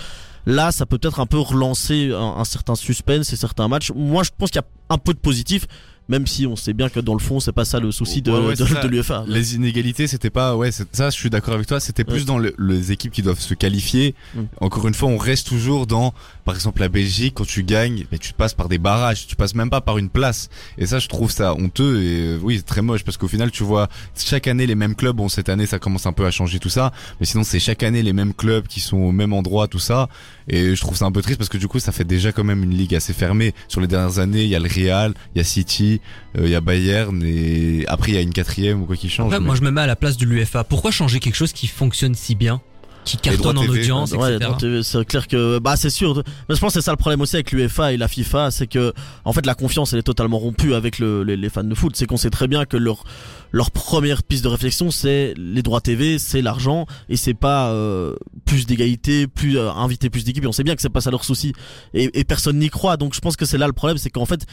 [0.45, 3.91] là, ça peut peut-être un peu relancer un, un certain suspense et certains matchs.
[3.95, 5.65] Moi, je pense qu'il y a un peu de positif.
[6.09, 8.31] Même si on sait bien que dans le fond, c'est pas ça le souci de,
[8.31, 8.83] Ouais, ouais, de, c'est ça.
[8.83, 9.23] de l'UEFA.
[9.27, 12.37] Les inégalités, c'était pas, ouais, c'est ça, je suis d'accord avec toi, c'était plus dans
[12.37, 14.13] le- les équipes qui doivent se qualifier.
[14.35, 14.39] Mm.
[14.59, 16.13] Encore une fois, on reste toujours dans,
[16.45, 19.55] par exemple, la Belgique, quand tu gagnes, ben, tu passes par des barrages, tu passes
[19.55, 20.49] même pas par une place.
[20.77, 23.51] Et ça, je trouve ça honteux et euh, oui, c'est très moche parce qu'au final,
[23.51, 23.87] tu vois,
[24.17, 26.69] chaque année les mêmes clubs, bon, cette année, ça commence un peu à changer tout
[26.69, 29.79] ça, mais sinon, c'est chaque année les mêmes clubs qui sont au même endroit, tout
[29.79, 30.09] ça.
[30.47, 32.43] Et je trouve ça un peu triste parce que du coup, ça fait déjà quand
[32.43, 33.53] même une ligue assez fermée.
[33.67, 36.01] Sur les dernières années, il y a le Real, il y a City,
[36.37, 39.09] euh, il y a Bayern et après, il y a une quatrième ou quoi qui
[39.09, 39.31] change.
[39.31, 40.63] Mais- moi je me mets à la place de l'UFA.
[40.63, 42.61] Pourquoi changer quelque chose qui fonctionne si bien?
[43.03, 44.81] Qui cartonne en TV, audience, Ouais, etc.
[44.83, 46.21] c'est clair que bah c'est sûr.
[46.47, 48.67] Mais je pense que c'est ça le problème aussi avec l'UEFA et la FIFA, c'est
[48.67, 48.93] que
[49.25, 51.95] en fait la confiance elle est totalement rompue avec le, les, les fans de foot.
[51.95, 53.03] C'est qu'on sait très bien que leur
[53.51, 58.15] leur première piste de réflexion c'est les droits TV, c'est l'argent et c'est pas euh,
[58.45, 60.45] plus d'égalité, plus euh, inviter plus d'équipes.
[60.47, 61.53] On sait bien que c'est pas ça leur souci
[61.95, 62.97] et, et personne n'y croit.
[62.97, 64.45] Donc je pense que c'est là le problème, c'est qu'en fait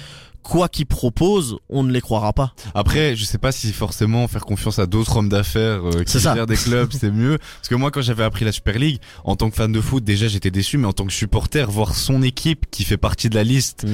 [0.49, 2.55] quoi qu'ils proposent, on ne les croira pas.
[2.75, 6.47] Après, je sais pas si forcément faire confiance à d'autres hommes d'affaires euh, qui gèrent
[6.47, 7.39] des clubs, c'est mieux.
[7.39, 10.03] Parce que moi, quand j'avais appris la Super League, en tant que fan de foot,
[10.03, 13.35] déjà j'étais déçu, mais en tant que supporter, voir son équipe qui fait partie de
[13.35, 13.87] la liste,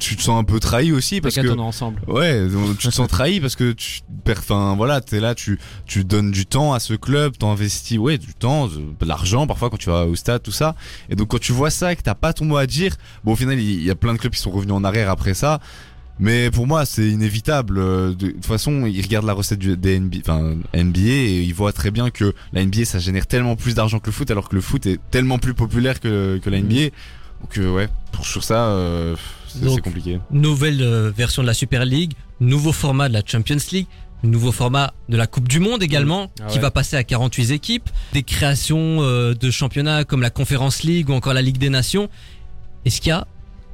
[0.00, 2.02] tu te sens un peu trahi aussi parce Parce que ensemble.
[2.08, 2.44] Ouais,
[2.78, 6.32] tu te sens trahi parce que tu perds, enfin voilà, t'es là, tu tu donnes
[6.32, 9.90] du temps à ce club, t'investis, ouais, du temps, de, de l'argent parfois quand tu
[9.90, 10.74] vas au stade, tout ça.
[11.08, 13.32] Et donc quand tu vois ça et que t'as pas ton mot à dire, bon
[13.32, 15.34] au final il il y a plein de clubs qui sont revenus en arrière après
[15.34, 15.60] ça.
[16.20, 17.78] Mais pour moi, c'est inévitable.
[17.78, 21.54] Euh, De toute façon, ils regardent la recette du, des NBA, enfin, NBA et ils
[21.54, 24.48] voient très bien que la NBA, ça génère tellement plus d'argent que le foot, alors
[24.48, 26.90] que le foot est tellement plus populaire que, que la NBA.
[27.40, 29.16] Donc euh, ouais, pour sur ça, euh,
[29.48, 30.20] c'est compliqué.
[30.30, 33.86] Nouvelle euh, version de la Super League, nouveau format de la Champions League,
[34.22, 37.88] nouveau format de la Coupe du Monde également, Ah qui va passer à 48 équipes,
[38.12, 42.10] des créations de championnats comme la Conference League ou encore la Ligue des Nations.
[42.84, 43.26] Est-ce qu'il y a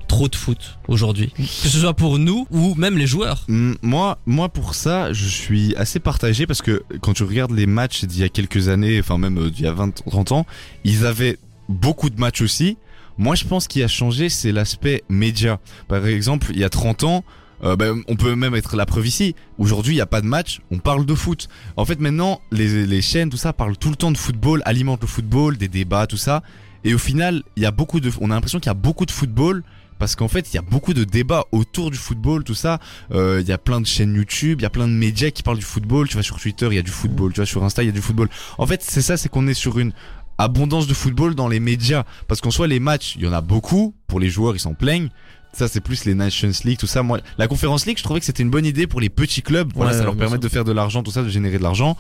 [0.07, 4.19] trop de foot aujourd'hui Que ce soit pour nous ou même les joueurs Mm, Moi,
[4.27, 8.21] moi pour ça, je suis assez partagé parce que quand tu regardes les matchs d'il
[8.21, 10.47] y a quelques années, enfin même euh, d'il y a 20, 30 ans,
[10.85, 11.39] ils avaient
[11.69, 12.77] beaucoup de matchs aussi.
[13.19, 15.59] Moi, je pense qu'il a changé, c'est l'aspect média.
[15.89, 17.25] Par exemple, il y a 30 ans,
[17.65, 19.35] euh, ben, on peut même être la preuve ici.
[19.59, 21.49] Aujourd'hui, il n'y a pas de match, on parle de foot.
[21.79, 25.01] En fait, maintenant, les, les chaînes, tout ça, parlent tout le temps de football, alimentent
[25.01, 26.43] le football, des débats, tout ça.
[26.85, 29.11] Et au final, y a beaucoup de, on a l'impression qu'il y a beaucoup de
[29.11, 29.63] football
[29.99, 32.79] parce qu'en fait, il y a beaucoup de débats autour du football, tout ça.
[33.13, 35.43] Euh, Il y a plein de chaînes YouTube, il y a plein de médias qui
[35.43, 36.09] parlent du football.
[36.09, 37.33] Tu vas sur Twitter, il y a du football.
[37.33, 38.29] Tu vas sur Insta, il y a du football.
[38.59, 39.93] En fait, c'est ça, c'est qu'on est sur une
[40.39, 42.05] abondance de football dans les médias.
[42.29, 43.95] Parce qu'en soi, les matchs, il y en a beaucoup.
[44.07, 45.09] Pour les joueurs, ils s'en plaignent.
[45.53, 47.03] Ça, c'est plus les Nations League, tout ça.
[47.03, 49.71] Moi, la Conference League, je trouvais que c'était une bonne idée pour les petits clubs.
[49.75, 51.97] Voilà, Ouais, ça leur permet de faire de l'argent, tout ça, de générer de l'argent.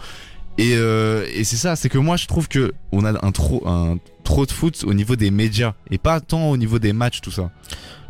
[0.59, 3.67] Et, euh, et c'est ça, c'est que moi, je trouve que on a un trop,
[3.69, 7.21] un trop de foot au niveau des médias et pas tant au niveau des matchs,
[7.21, 7.51] tout ça.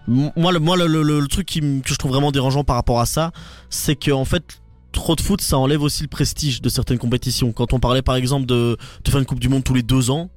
[0.09, 3.01] Moi, le, moi, le, le- le- truc qui que je trouve vraiment dérangeant par rapport
[3.01, 3.33] à ça,
[3.71, 4.61] c'est que en fait,
[4.93, 7.51] trop de foot, ça enlève aussi le prestige de certaines compétitions.
[7.53, 10.11] Quand on parlait par exemple de, de faire une Coupe du Monde tous les deux
[10.11, 10.31] ans,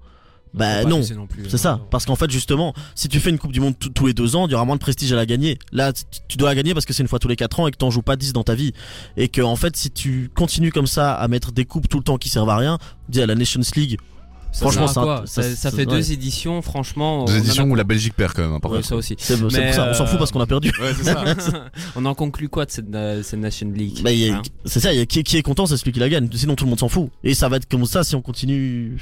[0.54, 1.02] bah non.
[1.48, 4.14] C'est ça, parce qu'en fait justement, si tu fais une Coupe du Monde tous- les
[4.14, 5.60] deux ans, il y aura moins de prestige à la gagner.
[5.72, 5.94] Là,
[6.28, 7.78] tu- dois la gagner parce que c'est une fois tous les quatre ans et que
[7.78, 8.74] t'en joues pas 10 dans ta vie.
[9.18, 12.04] Et que en fait, si tu continues comme ça à mettre des coupes tout le
[12.04, 12.78] temps qui servent à rien,
[13.10, 13.98] dis à la Nations League,
[14.52, 15.96] Franchement, Franchement, ça- quoi ça- ça, ça ça- fait ouais.
[15.96, 17.26] deux éditions, franchement.
[17.26, 18.54] Deux éditions a- où la Belgique perd quand même.
[18.54, 19.16] hein, par Ouais, ça aussi.
[19.20, 19.60] c'est pour ça,
[19.92, 20.72] on s'en fout euh, parce qu'on a perdu.
[20.82, 21.24] Ouais, c'est ça.
[21.96, 24.42] on en conclut quoi de cette, euh, cette Nation League Bah, il y a- hein
[24.66, 26.28] c'est ça, il y a qui, qui est content, c'est celui qui la gagne.
[26.34, 27.12] Sinon tout le monde s'en fout.
[27.24, 29.00] Et ça va être comme ça si on continue.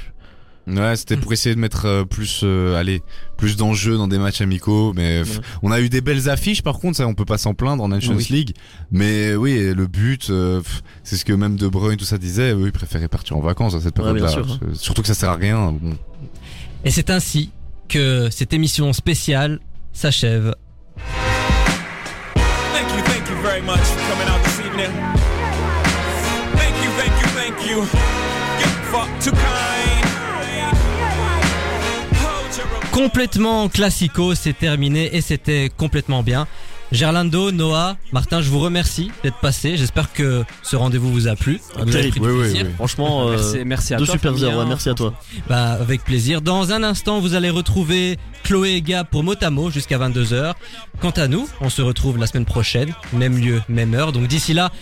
[0.68, 3.02] Ouais, c'était pour essayer de mettre euh, plus, euh, allez,
[3.38, 4.92] plus d'enjeux dans des matchs amicaux.
[4.94, 5.42] Mais pff, Ouais.
[5.62, 7.88] on a eu des belles affiches, par contre, ça, on peut pas s'en plaindre en
[7.88, 8.26] Nations Oui.
[8.30, 8.54] League.
[8.90, 10.60] Mais oui, le but, euh,
[11.04, 12.52] c'est ce que même De Bruyne tout ça disait.
[12.52, 14.30] Eux, ils préféraient partir en vacances à cette période-là.
[14.36, 14.58] hein.
[14.74, 15.72] Surtout que ça sert à rien.
[15.80, 15.96] Bon.
[16.84, 17.50] Et c'est ainsi
[17.88, 19.60] que cette émission spéciale
[19.92, 20.54] s'achève.
[22.72, 24.92] Thank you, thank you very much for coming out this evening.
[26.54, 27.86] Thank you, thank you, thank you.
[29.20, 29.97] Too kind.
[33.02, 36.48] Complètement classico, c'est terminé et c'était complètement bien.
[36.90, 39.76] Gerlando, Noah, Martin, je vous remercie d'être passés.
[39.76, 41.60] J'espère que ce rendez-vous vous a plu.
[41.76, 42.10] Ah, Vous avez terrible.
[42.10, 42.66] pris du Oui, oui, plaisir.
[42.66, 42.72] oui.
[42.74, 44.14] Franchement, euh, Merci, merci à deux toi.
[44.14, 45.14] super ouais, merci à toi.
[45.48, 46.42] Bah, avec plaisir.
[46.42, 50.54] Dans un instant, vous allez retrouver Chloé et Gab pour Motamo jusqu'à 22h.
[51.00, 54.10] Quant à nous, on se retrouve la semaine prochaine, même lieu, même heure.
[54.10, 54.72] Donc d'ici là,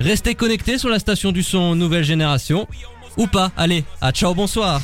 [0.00, 2.66] restez connectés sur la station du son Nouvelle Génération.
[3.16, 3.50] Ou pas.
[3.56, 4.80] Allez, à ciao, bonsoir.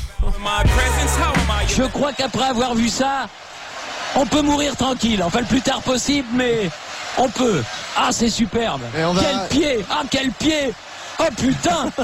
[1.67, 3.27] Je crois qu'après avoir vu ça,
[4.15, 5.21] on peut mourir tranquille.
[5.23, 6.69] Enfin, le plus tard possible, mais
[7.17, 7.63] on peut.
[7.95, 8.81] Ah, c'est superbe.
[8.93, 10.73] Quel pied Ah, quel pied
[11.19, 12.03] Oh putain Oh